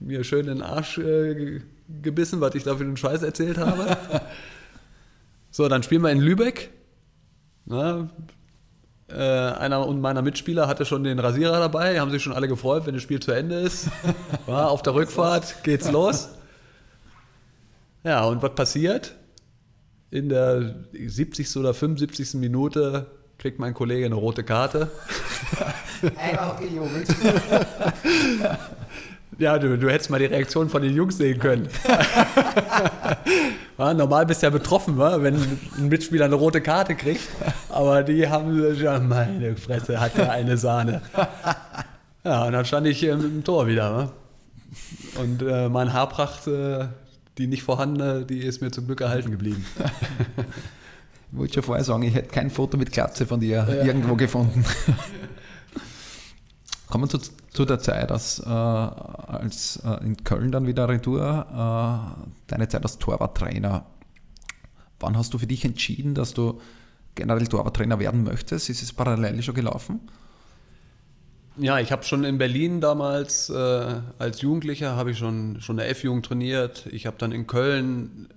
[0.00, 1.60] mir schön den Arsch äh,
[2.02, 3.96] gebissen, was ich da für den Scheiß erzählt habe.
[5.50, 6.70] so, dann spielen wir in Lübeck.
[7.64, 8.10] Na,
[9.14, 12.94] äh, einer meiner Mitspieler hatte schon den Rasierer dabei, haben sich schon alle gefreut, wenn
[12.94, 13.88] das Spiel zu Ende ist.
[14.46, 16.30] Ja, auf der Rückfahrt geht's los.
[18.04, 19.14] Ja, und was passiert?
[20.10, 21.56] In der 70.
[21.56, 22.34] oder 75.
[22.34, 23.06] Minute
[23.38, 24.90] kriegt mein Kollege eine rote Karte.
[26.16, 27.08] Einfach gejubelt.
[29.42, 31.68] Ja, du, du hättest mal die Reaktion von den Jungs sehen können.
[33.76, 37.28] ja, normal bist du ja betroffen, wenn ein Mitspieler eine rote Karte kriegt.
[37.68, 41.02] Aber die haben ja, meine Fresse, hat ja eine Sahne.
[42.22, 44.12] Ja, und dann stand ich im Tor wieder.
[45.20, 46.86] Und äh, meine Haarpracht, äh,
[47.36, 49.66] die nicht vorhandene, die ist mir zum Glück erhalten geblieben.
[51.32, 53.84] Ich wollte schon vorher sagen, ich hätte kein Foto mit Glatze von dir ja.
[53.84, 54.64] irgendwo gefunden.
[56.86, 57.18] Kommen wir zu,
[57.52, 62.82] zu der Zeit, als, äh, als äh, in Köln dann wieder Retour, äh, deine Zeit
[62.82, 63.86] als Torwarttrainer.
[65.00, 66.60] Wann hast du für dich entschieden, dass du
[67.14, 68.70] generell Torwarttrainer werden möchtest?
[68.70, 70.00] Ist es parallel schon gelaufen?
[71.58, 75.90] Ja, ich habe schon in Berlin damals äh, als Jugendlicher habe ich schon schon der
[75.90, 76.86] F-Jugend trainiert.
[76.90, 78.28] Ich habe dann in Köln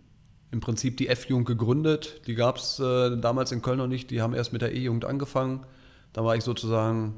[0.52, 2.22] im Prinzip die F-Jugend gegründet.
[2.28, 4.12] Die gab es äh, damals in Köln noch nicht.
[4.12, 5.66] Die haben erst mit der E-Jugend angefangen.
[6.12, 7.14] Da war ich sozusagen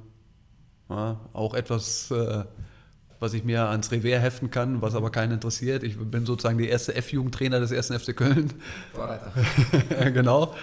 [0.90, 2.44] ja, auch etwas, äh,
[3.20, 5.84] was ich mir ans Revier heften kann, was aber keinen interessiert.
[5.84, 8.54] Ich bin sozusagen der erste F-Jugendtrainer des ersten FC Köln.
[8.94, 9.32] Vorreiter.
[10.12, 10.56] genau.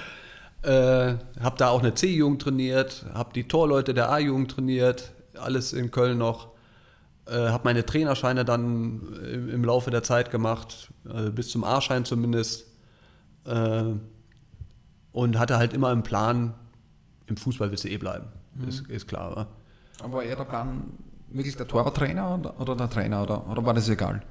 [0.63, 5.91] Äh, habe da auch eine C-Jugend trainiert, habe die Torleute der A-Jugend trainiert, alles in
[5.91, 6.55] Köln noch.
[7.27, 12.05] Äh, habe meine Trainerscheine dann im, im, Laufe der Zeit gemacht, äh, bis zum A-Schein
[12.05, 12.67] zumindest.
[13.47, 13.93] Äh,
[15.13, 16.55] und hatte halt immer im Plan,
[17.27, 18.27] im Fußball willst du eh bleiben.
[18.55, 18.69] Mhm.
[18.69, 19.33] Ist, ist klar.
[19.33, 19.47] Oder?
[20.03, 20.93] Aber eher der Plan
[21.35, 24.23] wirklich der Torwarttrainer oder, der Trainer oder, oder war das egal?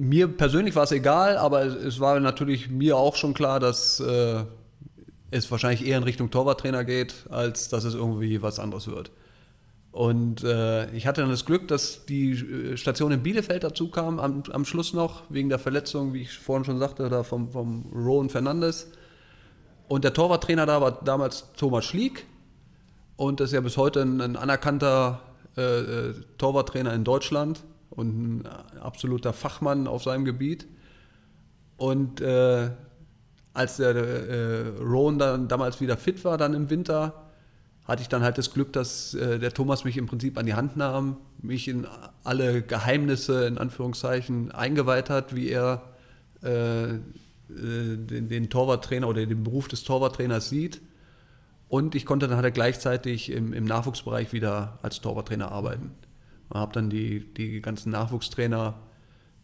[0.00, 4.44] Mir persönlich war es egal, aber es war natürlich mir auch schon klar, dass äh,
[5.30, 9.10] es wahrscheinlich eher in Richtung Torwarttrainer geht, als dass es irgendwie was anderes wird.
[9.92, 14.18] Und äh, ich hatte dann das Glück, dass die äh, Station in Bielefeld dazu kam,
[14.18, 17.86] am, am Schluss noch, wegen der Verletzung, wie ich vorhin schon sagte, da vom, vom
[17.94, 18.90] Rowan Fernandes.
[19.88, 22.26] Und der Torwarttrainer da war damals Thomas Schlieg
[23.16, 25.20] und ist ja bis heute ein, ein anerkannter
[25.56, 28.46] äh, äh, Torwarttrainer in Deutschland und ein
[28.80, 30.66] absoluter Fachmann auf seinem Gebiet.
[31.78, 32.70] Und äh,
[33.54, 37.14] als der äh, Rowan dann damals wieder fit war, dann im Winter,
[37.84, 40.54] hatte ich dann halt das Glück, dass äh, der Thomas mich im Prinzip an die
[40.54, 41.86] Hand nahm, mich in
[42.24, 45.82] alle Geheimnisse in Anführungszeichen eingeweiht hat, wie er
[46.42, 46.98] äh, äh
[47.48, 50.80] den, den Torwarttrainer oder den Beruf des Torwarttrainers sieht
[51.68, 55.92] und ich konnte dann halt gleichzeitig im, im Nachwuchsbereich wieder als Torwarttrainer arbeiten.
[56.48, 58.74] Ich habe dann die, die ganzen Nachwuchstrainer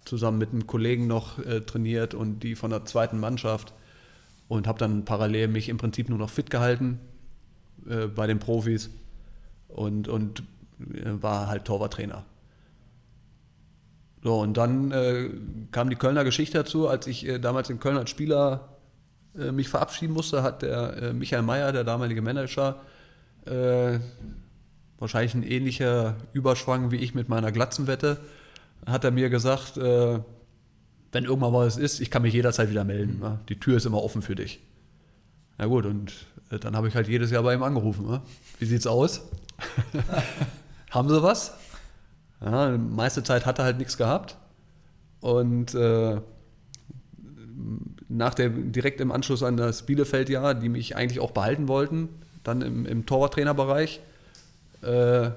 [0.04, 3.72] zusammen mit einem Kollegen noch äh, trainiert und die von der zweiten Mannschaft
[4.48, 7.00] und habe dann parallel mich im Prinzip nur noch fit gehalten
[7.88, 8.90] äh, bei den Profis
[9.68, 10.42] und, und
[10.80, 12.24] äh, war halt Torwarttrainer.
[14.22, 15.30] So, und dann äh,
[15.72, 18.71] kam die Kölner Geschichte dazu, als ich äh, damals in Köln als Spieler
[19.38, 22.80] äh, mich verabschieden musste, hat der äh, Michael Mayer, der damalige Manager,
[23.46, 23.98] äh,
[24.98, 28.18] wahrscheinlich ein ähnlicher Überschwang wie ich mit meiner Glatzenwette,
[28.86, 30.20] hat er mir gesagt, äh,
[31.12, 33.20] wenn irgendwann was ist, ich kann mich jederzeit wieder melden.
[33.20, 33.38] Mhm.
[33.48, 34.60] Die Tür ist immer offen für dich.
[35.58, 36.12] Na gut, und
[36.50, 38.06] äh, dann habe ich halt jedes Jahr bei ihm angerufen.
[38.06, 38.22] Ne?
[38.58, 39.22] Wie sieht's aus?
[40.90, 41.54] Haben sie was?
[42.44, 44.36] Ja, meiste Zeit hat er halt nichts gehabt.
[45.20, 46.20] Und äh,
[48.12, 52.08] nach der, direkt im Anschluss an das Bielefeld-Jahr, die mich eigentlich auch behalten wollten,
[52.44, 54.00] dann im, im Torwarttrainerbereich,
[54.82, 55.30] äh,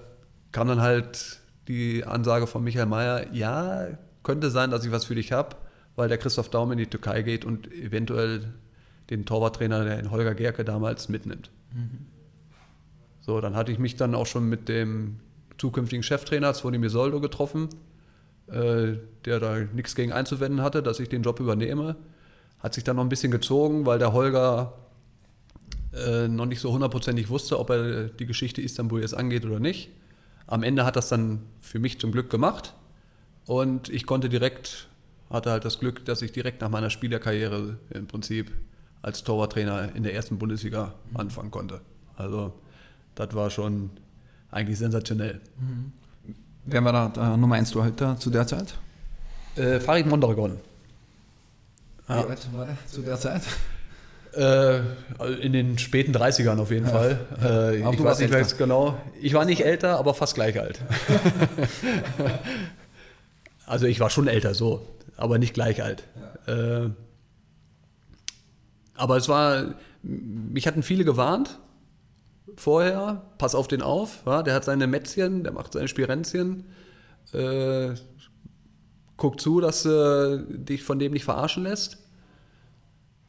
[0.51, 3.87] kam dann halt die Ansage von Michael Mayer, ja,
[4.23, 5.55] könnte sein, dass ich was für dich habe,
[5.95, 8.53] weil der Christoph Daum in die Türkei geht und eventuell
[9.09, 11.51] den Torwarttrainer, den Holger Gerke damals, mitnimmt.
[11.73, 12.07] Mhm.
[13.21, 15.19] So, dann hatte ich mich dann auch schon mit dem
[15.57, 17.69] zukünftigen Cheftrainer Svonimir Soldo getroffen,
[18.47, 18.93] äh,
[19.25, 21.95] der da nichts gegen einzuwenden hatte, dass ich den Job übernehme.
[22.65, 24.73] Hat sich dann noch ein bisschen gezogen, weil der Holger
[25.93, 29.91] äh, noch nicht so hundertprozentig wusste, ob er die Geschichte Istanbul jetzt angeht oder nicht.
[30.47, 32.73] Am Ende hat das dann für mich zum Glück gemacht
[33.45, 34.87] und ich konnte direkt,
[35.29, 38.51] hatte halt das Glück, dass ich direkt nach meiner Spielerkarriere im Prinzip
[39.03, 41.81] als Torwarttrainer in der ersten Bundesliga anfangen konnte.
[42.15, 42.51] Also
[43.13, 43.91] das war schon
[44.49, 45.39] eigentlich sensationell.
[45.59, 45.91] Mhm.
[46.65, 48.73] Wer war da der Nummer 1 Torhüter zu der Zeit?
[49.55, 50.57] Äh, Farid Mondragon.
[52.07, 52.25] Ja.
[52.25, 53.41] Wie alt war er zu der Zeit?
[54.35, 54.79] Äh,
[55.41, 56.91] in den späten 30ern auf jeden ja.
[56.91, 57.19] Fall.
[57.41, 58.55] Äh, ich weiß nicht älter.
[58.57, 58.97] genau.
[59.21, 60.81] Ich war nicht älter, aber fast gleich alt.
[63.65, 64.85] also ich war schon älter, so,
[65.15, 66.03] aber nicht gleich alt.
[66.47, 66.83] Ja.
[66.83, 66.89] Äh,
[68.95, 71.59] Aber es war, mich hatten viele gewarnt
[72.57, 76.65] vorher, pass auf den auf, ja, der hat seine Mätzchen, der macht seine Spirenzchen,
[77.33, 77.93] äh,
[79.17, 81.97] guck zu, dass du dich von dem nicht verarschen lässt.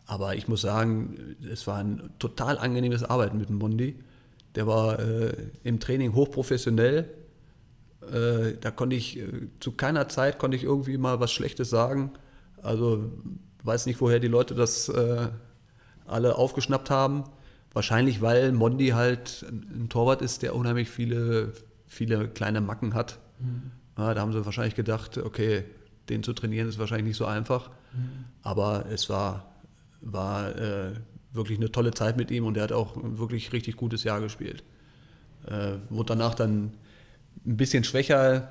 [0.07, 3.97] Aber ich muss sagen, es war ein total angenehmes Arbeiten mit dem Mundi.
[4.55, 5.33] Der war äh,
[5.65, 7.11] im Training hochprofessionell.
[8.13, 12.13] Äh, da konnte ich äh, zu keiner Zeit konnte ich irgendwie mal was Schlechtes sagen.
[12.63, 13.11] Also
[13.65, 15.29] weiß nicht, woher die Leute das äh,
[16.07, 17.25] alle aufgeschnappt haben.
[17.73, 21.53] Wahrscheinlich, weil Mondi halt ein Torwart ist, der unheimlich viele,
[21.87, 23.19] viele kleine Macken hat.
[23.39, 23.73] Mhm.
[23.97, 25.65] Ja, da haben sie wahrscheinlich gedacht, okay,
[26.09, 27.71] den zu trainieren ist wahrscheinlich nicht so einfach.
[27.93, 28.25] Mhm.
[28.43, 29.55] Aber es war,
[30.01, 30.93] war äh,
[31.33, 34.21] wirklich eine tolle Zeit mit ihm und er hat auch ein wirklich richtig gutes Jahr
[34.21, 34.63] gespielt.
[35.47, 36.73] Äh, wurde danach dann
[37.45, 38.49] ein bisschen schwächer,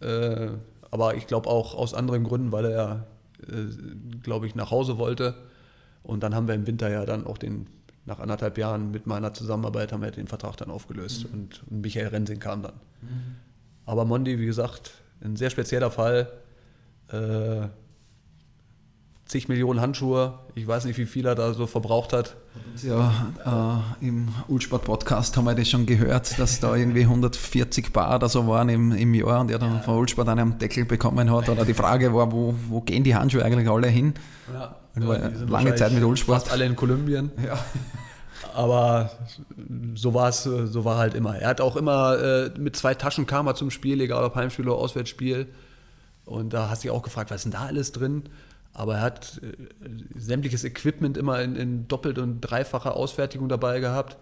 [0.00, 0.48] äh,
[0.90, 3.06] aber ich glaube auch aus anderen Gründen, weil er,
[3.46, 5.34] äh, glaube ich, nach Hause wollte.
[6.02, 7.66] Und dann haben wir im Winter ja dann auch den
[8.06, 11.34] nach anderthalb Jahren mit meiner Zusammenarbeit haben wir den Vertrag dann aufgelöst mhm.
[11.34, 12.74] und, und, Michael Rensing kam dann.
[13.00, 13.36] Mhm.
[13.86, 16.30] Aber Mondi, wie gesagt, ein sehr spezieller Fall.
[17.08, 17.68] Äh,
[19.26, 20.38] zig Millionen Handschuhe.
[20.54, 22.36] Ich weiß nicht, wie viel er da so verbraucht hat.
[22.82, 28.28] Ja, äh, im Ulsport-Podcast haben wir das schon gehört, dass da irgendwie 140 Bar oder
[28.28, 29.80] so waren im, im Jahr und er dann ja.
[29.80, 31.48] von Ulsport einen Deckel bekommen hat.
[31.48, 34.14] Oder die Frage war, wo, wo gehen die Handschuhe eigentlich alle hin?
[34.52, 34.76] Ja.
[34.96, 36.42] Ja, lange Zeit mit Ulsport.
[36.42, 37.32] Fast alle in Kolumbien.
[37.44, 37.58] Ja.
[38.54, 39.10] Aber
[39.94, 41.36] so war es, so war halt immer.
[41.36, 44.68] Er hat auch immer äh, mit zwei Taschen kam er zum Spiel, egal ob Heimspiel
[44.68, 45.48] oder Auswärtsspiel.
[46.24, 48.24] Und da hast du dich auch gefragt, was ist denn da alles drin?
[48.72, 54.16] Aber er hat äh, sämtliches Equipment immer in, in doppelt und dreifacher Ausfertigung dabei gehabt.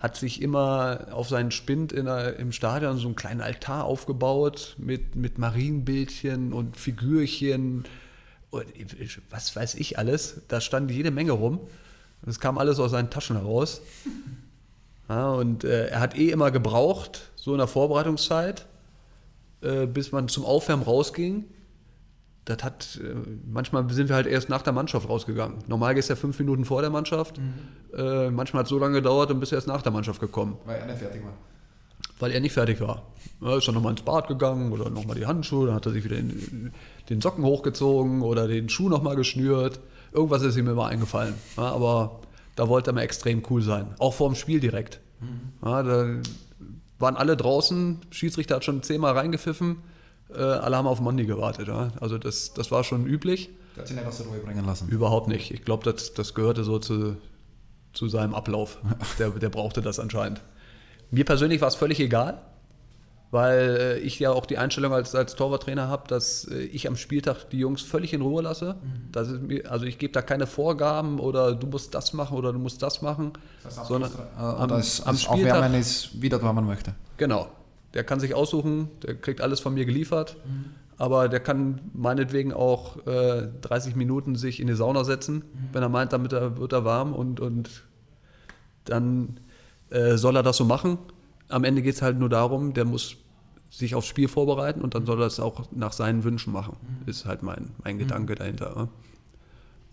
[0.00, 4.76] Hat sich immer auf seinen Spind in der, im Stadion so einen kleinen Altar aufgebaut
[4.78, 7.84] mit, mit Marienbildchen und Figürchen
[8.50, 8.66] und
[9.30, 10.40] was weiß ich alles.
[10.48, 11.60] Da stand jede Menge rum.
[12.24, 13.80] Das kam alles aus seinen Taschen heraus.
[15.08, 18.66] Ja, und äh, er hat eh immer gebraucht, so in der Vorbereitungszeit,
[19.60, 21.44] äh, bis man zum Aufwärmen rausging.
[22.46, 23.14] Das hat, äh,
[23.46, 25.58] manchmal sind wir halt erst nach der Mannschaft rausgegangen.
[25.66, 27.38] Normal gehst du ja fünf Minuten vor der Mannschaft.
[27.38, 27.98] Mhm.
[27.98, 30.56] Äh, manchmal hat es so lange gedauert und bist erst nach der Mannschaft gekommen.
[30.64, 31.32] Weil er nicht fertig war.
[32.18, 33.02] Weil er nicht fertig war.
[33.42, 36.04] Er ist dann nochmal ins Bad gegangen oder nochmal die Handschuhe, dann hat er sich
[36.04, 36.72] wieder in,
[37.08, 39.80] den Socken hochgezogen oder den Schuh nochmal geschnürt.
[40.14, 41.34] Irgendwas ist ihm immer eingefallen.
[41.56, 42.20] Ja, aber
[42.54, 43.94] da wollte er mal extrem cool sein.
[43.98, 45.00] Auch vor dem Spiel direkt.
[45.20, 45.52] Mhm.
[45.68, 46.06] Ja, da
[47.00, 49.78] waren alle draußen, Schiedsrichter hat schon zehnmal reingepfiffen,
[50.32, 51.66] äh, alle haben auf Mondi gewartet.
[51.66, 51.90] Ja.
[52.00, 53.50] Also das, das war schon üblich.
[53.76, 54.88] Hat nicht aus der Ruhe bringen lassen.
[54.88, 55.50] Überhaupt nicht.
[55.50, 57.16] Ich glaube, das, das gehörte so zu,
[57.92, 58.78] zu seinem Ablauf.
[59.18, 60.40] Der, der brauchte das anscheinend.
[61.10, 62.40] Mir persönlich war es völlig egal
[63.34, 66.96] weil äh, ich ja auch die Einstellung als, als Torwarttrainer habe, dass äh, ich am
[66.96, 68.76] Spieltag die Jungs völlig in Ruhe lasse.
[68.80, 69.46] Mhm.
[69.48, 72.80] Mir, also ich gebe da keine Vorgaben oder du musst das machen oder du musst
[72.80, 73.32] das machen,
[73.64, 76.94] das heißt, sondern äh, am, das, am Spieltag Aufwärmen ist wie dort, wo man möchte.
[77.16, 77.48] Genau.
[77.92, 80.66] Der kann sich aussuchen, der kriegt alles von mir geliefert, mhm.
[80.96, 85.68] aber der kann meinetwegen auch äh, 30 Minuten sich in die Sauna setzen, mhm.
[85.72, 87.82] wenn er meint, damit er, wird er warm und, und
[88.84, 89.40] dann
[89.90, 90.98] äh, soll er das so machen.
[91.48, 93.16] Am Ende geht es halt nur darum, der muss
[93.74, 96.76] sich aufs Spiel vorbereiten und dann soll er es auch nach seinen Wünschen machen.
[96.80, 97.08] Mhm.
[97.08, 98.00] Ist halt mein, mein mhm.
[98.00, 98.88] Gedanke dahinter.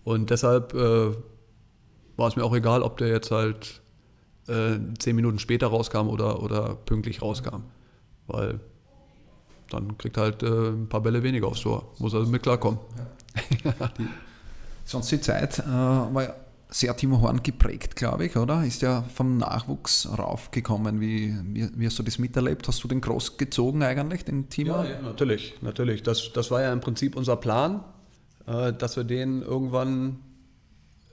[0.04, 1.10] Und deshalb äh,
[2.16, 3.82] war es mir auch egal, ob der jetzt halt
[4.46, 7.64] äh, zehn Minuten später rauskam oder, oder pünktlich rauskam.
[8.28, 8.60] Weil
[9.70, 11.92] dann kriegt halt äh, ein paar Bälle weniger aufs Tor.
[11.98, 12.78] Muss also mit klarkommen.
[13.64, 13.72] Ja.
[14.84, 16.36] sonst die Zeit äh, war
[16.72, 18.64] sehr Timo Horn geprägt, glaube ich, oder?
[18.64, 21.00] Ist ja vom Nachwuchs raufgekommen.
[21.00, 22.66] Wie, wie, wie, hast du das miterlebt?
[22.66, 24.76] Hast du den groß gezogen eigentlich, den Timo?
[24.76, 26.02] Ja, ja natürlich, natürlich.
[26.02, 27.84] Das, das war ja im Prinzip unser Plan,
[28.46, 30.20] äh, dass wir den irgendwann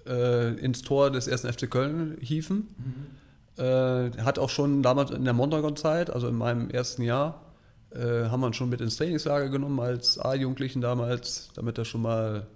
[0.07, 2.67] äh, ins Tor des ersten FC Köln hieven.
[2.77, 3.63] Mhm.
[3.63, 7.41] Äh, hat auch schon damals in der Mondragon-Zeit, also in meinem ersten Jahr,
[7.91, 12.01] äh, haben wir ihn schon mit ins Trainingslager genommen als A-Jugendlichen damals, damit er schon
[12.01, 12.47] mal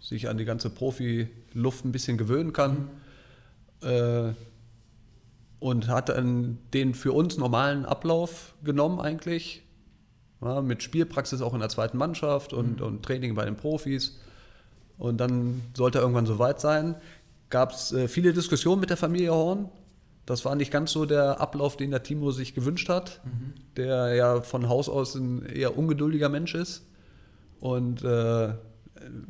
[0.00, 2.88] sich an die ganze Profi-Luft ein bisschen gewöhnen kann.
[3.82, 3.88] Mhm.
[3.88, 4.32] Äh,
[5.60, 9.62] und hat dann den für uns normalen Ablauf genommen eigentlich.
[10.40, 12.86] Ja, mit Spielpraxis auch in der zweiten Mannschaft und, mhm.
[12.86, 14.20] und Training bei den Profis.
[14.96, 16.94] Und dann sollte er irgendwann soweit sein.
[17.50, 19.68] Gab es äh, viele Diskussionen mit der Familie Horn.
[20.26, 23.54] Das war nicht ganz so der Ablauf, den der Timo sich gewünscht hat, mhm.
[23.76, 26.84] der ja von Haus aus ein eher ungeduldiger Mensch ist.
[27.60, 28.52] Und äh,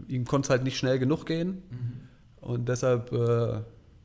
[0.08, 1.62] ihm konnte es halt nicht schnell genug gehen.
[1.70, 2.00] Mhm.
[2.40, 3.60] Und deshalb äh,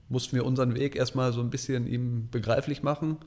[0.09, 3.17] mussten wir unseren Weg erstmal so ein bisschen ihm begreiflich machen.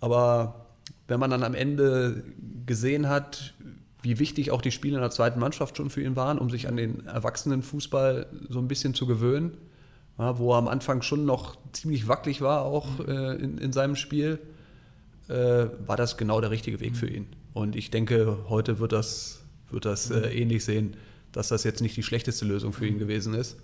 [0.00, 0.66] Aber
[1.08, 2.24] wenn man dann am Ende
[2.66, 3.54] gesehen hat,
[4.02, 6.68] wie wichtig auch die Spiele in der zweiten Mannschaft schon für ihn waren, um sich
[6.68, 9.56] an den Erwachsenenfußball so ein bisschen zu gewöhnen,
[10.18, 13.96] ja, wo er am Anfang schon noch ziemlich wackelig war, auch äh, in, in seinem
[13.96, 14.38] Spiel,
[15.28, 17.26] äh, war das genau der richtige Weg für ihn.
[17.54, 20.96] Und ich denke, heute wird das, wird das äh, ähnlich sehen,
[21.34, 23.56] dass das jetzt nicht die schlechteste Lösung für ihn gewesen ist.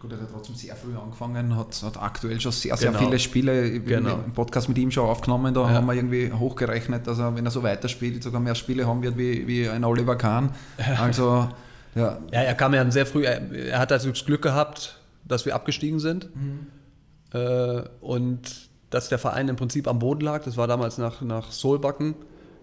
[0.00, 3.04] Gut, er hat trotzdem sehr früh angefangen, hat, hat aktuell schon sehr, sehr Genau.
[3.04, 4.20] viele Spiele Genau.
[4.24, 5.52] im Podcast mit ihm schon aufgenommen.
[5.54, 5.70] Da Ja.
[5.70, 9.16] haben wir irgendwie hochgerechnet, dass er, wenn er so weiterspielt, sogar mehr Spiele haben wird
[9.18, 10.50] wie, wie ein Oliver Kahn.
[10.98, 11.48] Also,
[11.96, 15.44] ja, Ja, er kam ja sehr früh, er, er hat also das Glück gehabt, dass
[15.46, 16.28] wir abgestiegen sind
[17.32, 20.44] äh, und dass der Verein im Prinzip am Boden lag.
[20.44, 22.14] Das war damals nach, nach Solbacken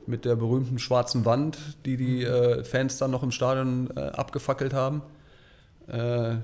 [0.08, 4.74] mit der berühmten schwarzen Wand, die die äh, Fans dann noch im Stadion äh, abgefackelt
[4.74, 5.02] haben.
[5.88, 6.36] Äh,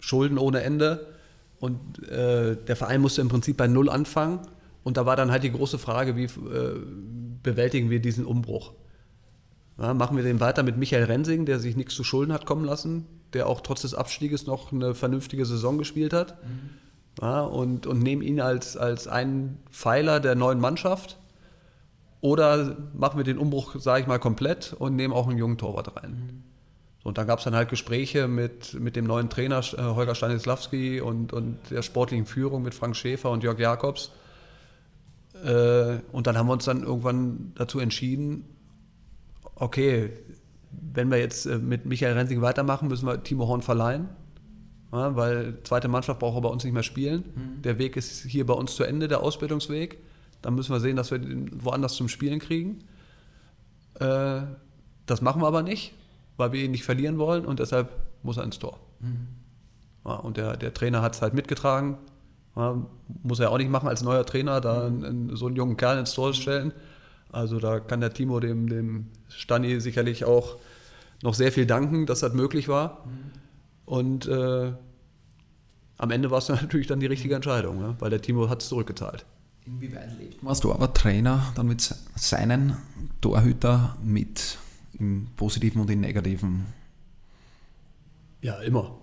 [0.00, 1.06] Schulden ohne Ende
[1.60, 4.40] und äh, der Verein musste im Prinzip bei Null anfangen
[4.82, 6.80] und da war dann halt die große Frage, wie äh,
[7.42, 8.72] bewältigen wir diesen Umbruch?
[9.78, 12.64] Ja, machen wir den weiter mit Michael Rensing, der sich nichts zu Schulden hat kommen
[12.64, 16.36] lassen, der auch trotz des Abstieges noch eine vernünftige Saison gespielt hat.
[17.20, 21.18] Ja, und, und nehmen ihn als, als einen Pfeiler der neuen Mannschaft.
[22.24, 25.94] Oder machen wir den Umbruch, sage ich mal, komplett und nehmen auch einen jungen Torwart
[25.94, 26.42] rein.
[27.02, 30.14] So, und dann gab es dann halt Gespräche mit, mit dem neuen Trainer äh, Holger
[30.14, 34.10] Stanislawski und, und der sportlichen Führung mit Frank Schäfer und Jörg Jakobs.
[35.44, 38.46] Äh, und dann haben wir uns dann irgendwann dazu entschieden,
[39.56, 40.08] okay,
[40.70, 44.08] wenn wir jetzt äh, mit Michael Rensing weitermachen, müssen wir Timo Horn verleihen.
[44.94, 47.60] Ja, weil zweite Mannschaft braucht er bei uns nicht mehr spielen.
[47.62, 49.98] Der Weg ist hier bei uns zu Ende, der Ausbildungsweg.
[50.44, 52.84] Dann müssen wir sehen, dass wir den woanders zum Spielen kriegen.
[53.98, 54.42] Äh,
[55.06, 55.94] das machen wir aber nicht,
[56.36, 57.88] weil wir ihn nicht verlieren wollen und deshalb
[58.22, 58.78] muss er ins Tor.
[60.04, 61.96] Ja, und der, der Trainer hat es halt mitgetragen.
[62.56, 62.76] Ja,
[63.22, 66.12] muss er auch nicht machen als neuer Trainer, da einen, so einen jungen Kerl ins
[66.12, 66.72] Tor stellen.
[67.32, 70.58] Also da kann der Timo dem, dem Stani sicherlich auch
[71.22, 73.04] noch sehr viel danken, dass das möglich war.
[73.86, 74.72] Und äh,
[75.96, 77.96] am Ende war es natürlich dann die richtige Entscheidung, ne?
[77.98, 79.24] weil der Timo hat es zurückgezahlt.
[79.66, 82.76] Inwieweit lebt man als Torwarttrainer dann mit se- seinen
[83.20, 84.58] Torhüter mit
[84.98, 86.66] im Positiven und im Negativen?
[88.42, 88.98] Ja, immer.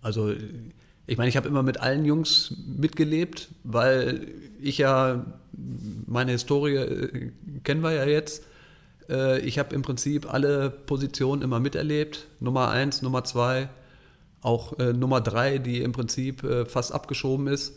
[0.00, 0.32] Also
[1.06, 4.28] ich meine, ich habe immer mit allen Jungs mitgelebt, weil
[4.60, 5.24] ich ja,
[6.06, 7.32] meine Historie äh,
[7.64, 8.44] kennen wir ja jetzt.
[9.08, 12.26] Äh, Ich habe im Prinzip alle Positionen immer miterlebt.
[12.40, 13.68] Nummer eins, Nummer zwei,
[14.40, 17.74] auch äh, Nummer drei, die im Prinzip fast abgeschoben ist.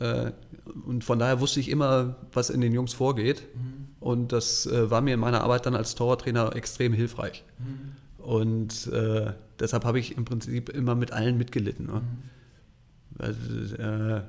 [0.00, 0.32] Äh,
[0.86, 3.42] Und von daher wusste ich immer, was in den Jungs vorgeht.
[4.00, 7.44] Und das äh, war mir in meiner Arbeit dann als Torwarttrainer extrem hilfreich.
[8.18, 11.86] Und äh, deshalb habe ich im Prinzip immer mit allen mitgelitten.
[11.86, 12.02] Ne?
[13.18, 14.22] Also, äh,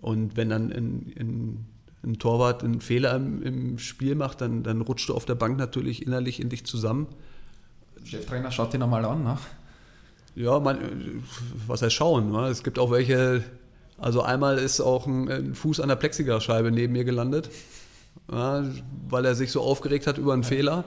[0.00, 1.66] und wenn dann ein, ein,
[2.02, 5.56] ein Torwart einen Fehler im, im Spiel macht, dann, dann rutscht du auf der Bank
[5.56, 7.06] natürlich innerlich in dich zusammen.
[8.04, 9.38] Cheftrainer schaut ihn einmal an, ne?
[10.34, 10.78] Ja, man,
[11.66, 12.30] was heißt schauen?
[12.30, 12.48] Ne?
[12.48, 13.42] Es gibt auch welche,
[13.98, 17.50] also einmal ist auch ein, ein Fuß an der Plexiglasscheibe neben mir gelandet,
[18.30, 18.64] ja,
[19.08, 20.84] weil er sich so aufgeregt hat über einen Fehler.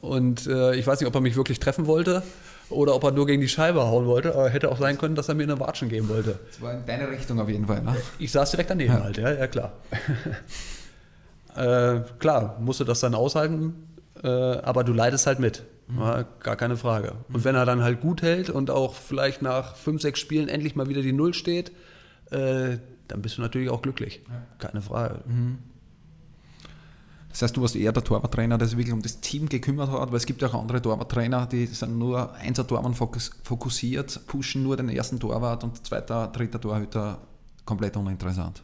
[0.00, 2.22] Und äh, ich weiß nicht, ob er mich wirklich treffen wollte
[2.70, 5.28] oder ob er nur gegen die Scheibe hauen wollte, aber hätte auch sein können, dass
[5.28, 6.38] er mir eine Watschen geben wollte.
[6.50, 7.96] Das war in deine Richtung auf jeden Fall, ne?
[8.18, 9.02] Ich saß direkt daneben Ja.
[9.02, 9.72] halt, ja, ja klar.
[11.56, 13.74] äh, klar, musste das dann aushalten,
[14.22, 15.64] äh, aber du leidest halt mit.
[15.98, 17.12] Ja, gar keine Frage.
[17.32, 20.76] Und wenn er dann halt gut hält und auch vielleicht nach fünf, sechs Spielen endlich
[20.76, 21.72] mal wieder die Null steht,
[22.30, 24.20] äh, dann bist du natürlich auch glücklich.
[24.58, 25.22] Keine Frage.
[27.30, 30.10] Das heißt, du warst eher der Torwarttrainer, der sich wirklich um das Team gekümmert hat,
[30.10, 34.62] weil es gibt ja auch andere Torwarttrainer, die sind nur einser Torwart fokus- fokussiert, pushen
[34.62, 37.18] nur den ersten Torwart und zweiter, dritter Torhüter
[37.64, 38.62] komplett uninteressant.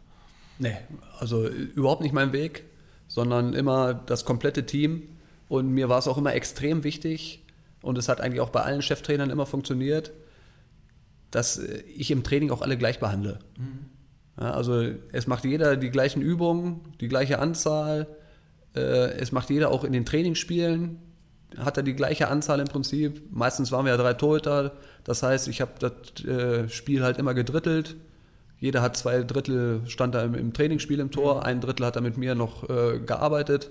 [0.59, 0.77] Nee,
[1.19, 2.65] also überhaupt nicht mein Weg,
[3.07, 5.05] sondern immer das komplette Team.
[5.49, 7.45] Und mir war es auch immer extrem wichtig,
[7.83, 10.11] und es hat eigentlich auch bei allen Cheftrainern immer funktioniert,
[11.35, 13.39] dass äh, ich im Training auch alle gleich behandle.
[14.41, 14.83] Ja, also
[15.13, 18.07] es macht jeder die gleichen Übungen, die gleiche Anzahl.
[18.75, 20.99] Äh, es macht jeder auch in den Trainingsspielen,
[21.59, 23.23] hat er die gleiche Anzahl im Prinzip.
[23.31, 24.73] Meistens waren wir ja drei Torhüter.
[25.05, 27.97] Das heißt, ich habe das äh, Spiel halt immer gedrittelt.
[28.59, 32.03] Jeder hat zwei Drittel, stand da im, im Trainingsspiel im Tor, ein Drittel hat er
[32.03, 33.71] mit mir noch äh, gearbeitet.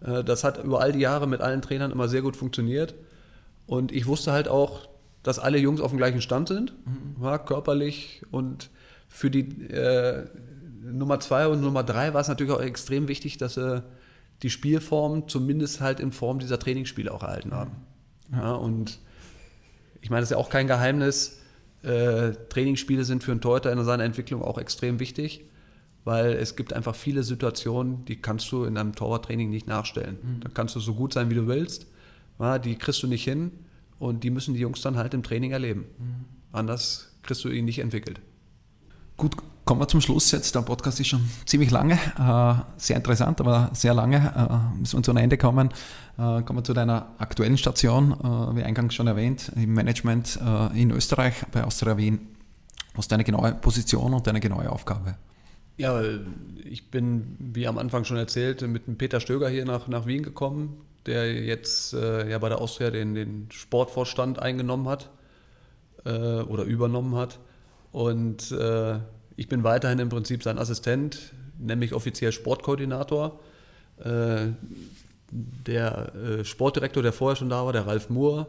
[0.00, 2.94] Äh, das hat über all die Jahre mit allen Trainern immer sehr gut funktioniert.
[3.66, 4.88] Und ich wusste halt auch,
[5.24, 6.74] dass alle Jungs auf dem gleichen Stand sind,
[7.20, 8.22] ja, körperlich.
[8.30, 8.70] Und
[9.08, 10.26] für die äh,
[10.82, 13.82] Nummer zwei und Nummer drei war es natürlich auch extrem wichtig, dass sie
[14.42, 17.72] die Spielform zumindest halt in Form dieser Trainingsspiele auch erhalten haben.
[18.32, 18.98] Ja, und
[20.02, 21.40] ich meine, das ist ja auch kein Geheimnis.
[21.82, 25.44] Äh, Trainingsspiele sind für einen Torhüter in seiner Entwicklung auch extrem wichtig,
[26.04, 30.18] weil es gibt einfach viele Situationen, die kannst du in einem Torwarttraining nicht nachstellen.
[30.42, 31.86] Da kannst du so gut sein, wie du willst,
[32.38, 33.52] ja, die kriegst du nicht hin
[33.98, 35.86] und die müssen die Jungs dann halt im Training erleben.
[36.52, 38.20] Anders kriegst du ihn nicht entwickelt.
[39.16, 40.54] Gut, kommen wir zum Schluss jetzt.
[40.54, 44.16] Der Podcast ist schon ziemlich lange, äh, sehr interessant, aber sehr lange.
[44.16, 45.68] Äh, müssen wir zu einem Ende kommen.
[46.18, 48.10] Äh, kommen wir zu deiner aktuellen Station,
[48.56, 50.38] wie eingangs schon erwähnt, im Management
[50.74, 52.20] in Österreich bei Austria Wien.
[52.94, 55.16] Was ist deine genaue Position und deine genaue Aufgabe?
[55.76, 56.00] Ja,
[56.64, 60.22] ich bin, wie am Anfang schon erzählt, mit dem Peter Stöger hier nach, nach Wien
[60.22, 60.76] gekommen,
[61.06, 65.10] der jetzt äh, ja bei der Austria den, den Sportvorstand eingenommen hat
[66.04, 67.38] äh, oder übernommen hat.
[67.92, 68.98] Und äh,
[69.36, 73.40] ich bin weiterhin im Prinzip sein Assistent, nämlich offiziell Sportkoordinator.
[73.98, 74.48] Äh,
[75.30, 78.46] der äh, Sportdirektor, der vorher schon da war, der Ralf Moore,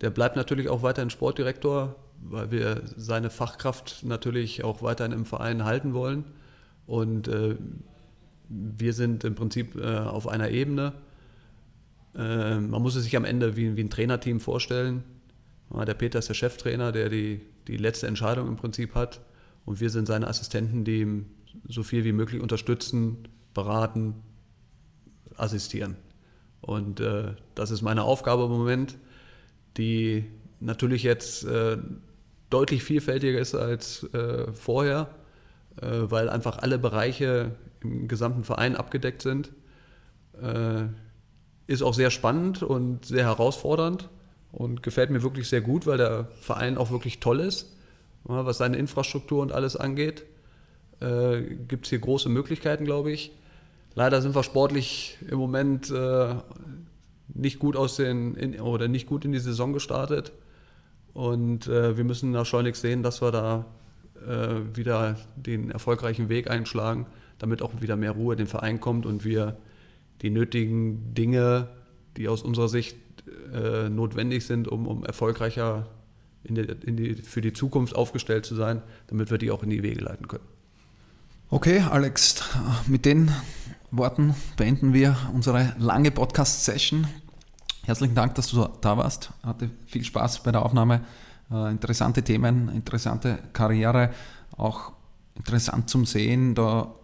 [0.00, 5.64] der bleibt natürlich auch weiterhin Sportdirektor, weil wir seine Fachkraft natürlich auch weiterhin im Verein
[5.64, 6.24] halten wollen.
[6.86, 7.56] Und äh,
[8.48, 10.94] wir sind im Prinzip auf einer Ebene.
[12.18, 15.04] Äh, man muss es sich am Ende wie, wie ein Trainerteam vorstellen.
[15.70, 19.20] Der Peter ist der Cheftrainer, der die, die letzte Entscheidung im Prinzip hat.
[19.64, 21.26] Und wir sind seine Assistenten, die ihm
[21.68, 24.14] so viel wie möglich unterstützen, beraten,
[25.36, 25.96] assistieren.
[26.60, 28.98] Und äh, das ist meine Aufgabe im Moment,
[29.76, 30.24] die
[30.60, 31.76] natürlich jetzt äh,
[32.50, 35.10] deutlich vielfältiger ist als äh, vorher,
[35.80, 39.52] äh, weil einfach alle Bereiche im gesamten Verein abgedeckt sind.
[41.68, 44.08] Ist auch sehr spannend und sehr herausfordernd
[44.50, 47.76] und gefällt mir wirklich sehr gut, weil der Verein auch wirklich toll ist,
[48.24, 50.24] was seine Infrastruktur und alles angeht.
[51.00, 53.32] Äh, Gibt es hier große Möglichkeiten, glaube ich.
[53.94, 56.34] Leider sind wir sportlich im Moment äh,
[57.28, 60.32] nicht gut aus den in, oder nicht gut in die Saison gestartet.
[61.14, 63.66] Und äh, wir müssen da schleunigst sehen, dass wir da
[64.26, 67.06] äh, wieder den erfolgreichen Weg einschlagen,
[67.38, 69.56] damit auch wieder mehr Ruhe in den Verein kommt und wir
[70.22, 71.68] die nötigen Dinge,
[72.16, 72.96] die aus unserer Sicht
[73.52, 75.86] äh, notwendig sind, um, um erfolgreicher
[76.44, 79.70] in die, in die, für die Zukunft aufgestellt zu sein, damit wir die auch in
[79.70, 80.44] die Wege leiten können.
[81.50, 82.42] Okay, Alex,
[82.86, 83.30] mit den
[83.90, 87.06] Worten beenden wir unsere lange Podcast-Session.
[87.84, 89.32] Herzlichen Dank, dass du da warst.
[89.42, 91.00] Hatte viel Spaß bei der Aufnahme.
[91.50, 94.10] Äh, interessante Themen, interessante Karriere,
[94.56, 94.92] auch
[95.36, 96.94] interessant zum Sehen, da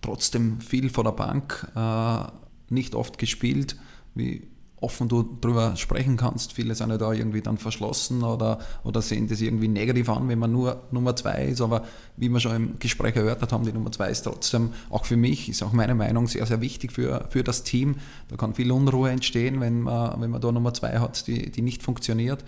[0.00, 2.24] trotzdem viel vor der Bank, äh,
[2.70, 3.76] nicht oft gespielt,
[4.14, 4.48] wie
[4.80, 6.52] offen du darüber sprechen kannst.
[6.52, 10.38] Viele sind ja da irgendwie dann verschlossen oder, oder sehen das irgendwie negativ an, wenn
[10.38, 11.60] man nur Nummer zwei ist.
[11.60, 11.84] Aber
[12.16, 15.48] wie wir schon im Gespräch erörtert haben, die Nummer zwei ist trotzdem auch für mich,
[15.48, 17.96] ist auch meine Meinung, sehr, sehr wichtig für, für das Team.
[18.28, 21.62] Da kann viel Unruhe entstehen, wenn man, wenn man da Nummer zwei hat, die, die
[21.62, 22.42] nicht funktioniert.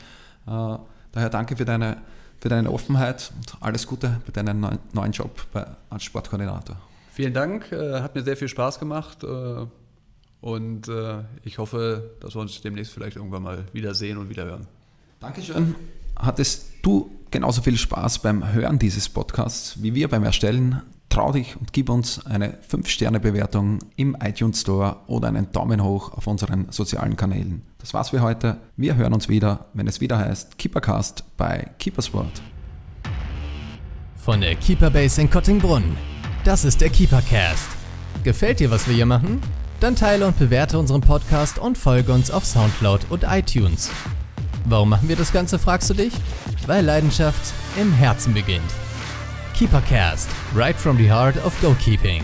[0.46, 0.78] Äh,
[1.12, 1.98] daher danke für deine,
[2.40, 5.46] für deine Offenheit und alles Gute bei deinem neuen Job
[5.90, 6.76] als Sportkoordinator.
[7.12, 9.22] Vielen Dank, äh, hat mir sehr viel Spaß gemacht.
[10.42, 14.66] Und äh, ich hoffe, dass wir uns demnächst vielleicht irgendwann mal wiedersehen und wieder hören.
[15.20, 15.76] Dankeschön.
[16.16, 20.82] Hattest du genauso viel Spaß beim Hören dieses Podcasts wie wir beim Erstellen?
[21.08, 26.26] Trau dich und gib uns eine 5-Sterne-Bewertung im iTunes Store oder einen Daumen hoch auf
[26.26, 27.62] unseren sozialen Kanälen.
[27.78, 28.56] Das war's für heute.
[28.76, 32.42] Wir hören uns wieder, wenn es wieder heißt Keepercast bei Keepersport.
[34.16, 35.96] Von der Keeperbase in Kottingbrunn.
[36.44, 37.68] Das ist der Keepercast.
[38.24, 39.40] Gefällt dir, was wir hier machen?
[39.82, 43.90] Dann teile und bewerte unseren Podcast und folge uns auf Soundcloud und iTunes.
[44.64, 46.12] Warum machen wir das Ganze, fragst du dich?
[46.68, 48.62] Weil Leidenschaft im Herzen beginnt.
[49.58, 52.22] Keepercast, right from the heart of goalkeeping.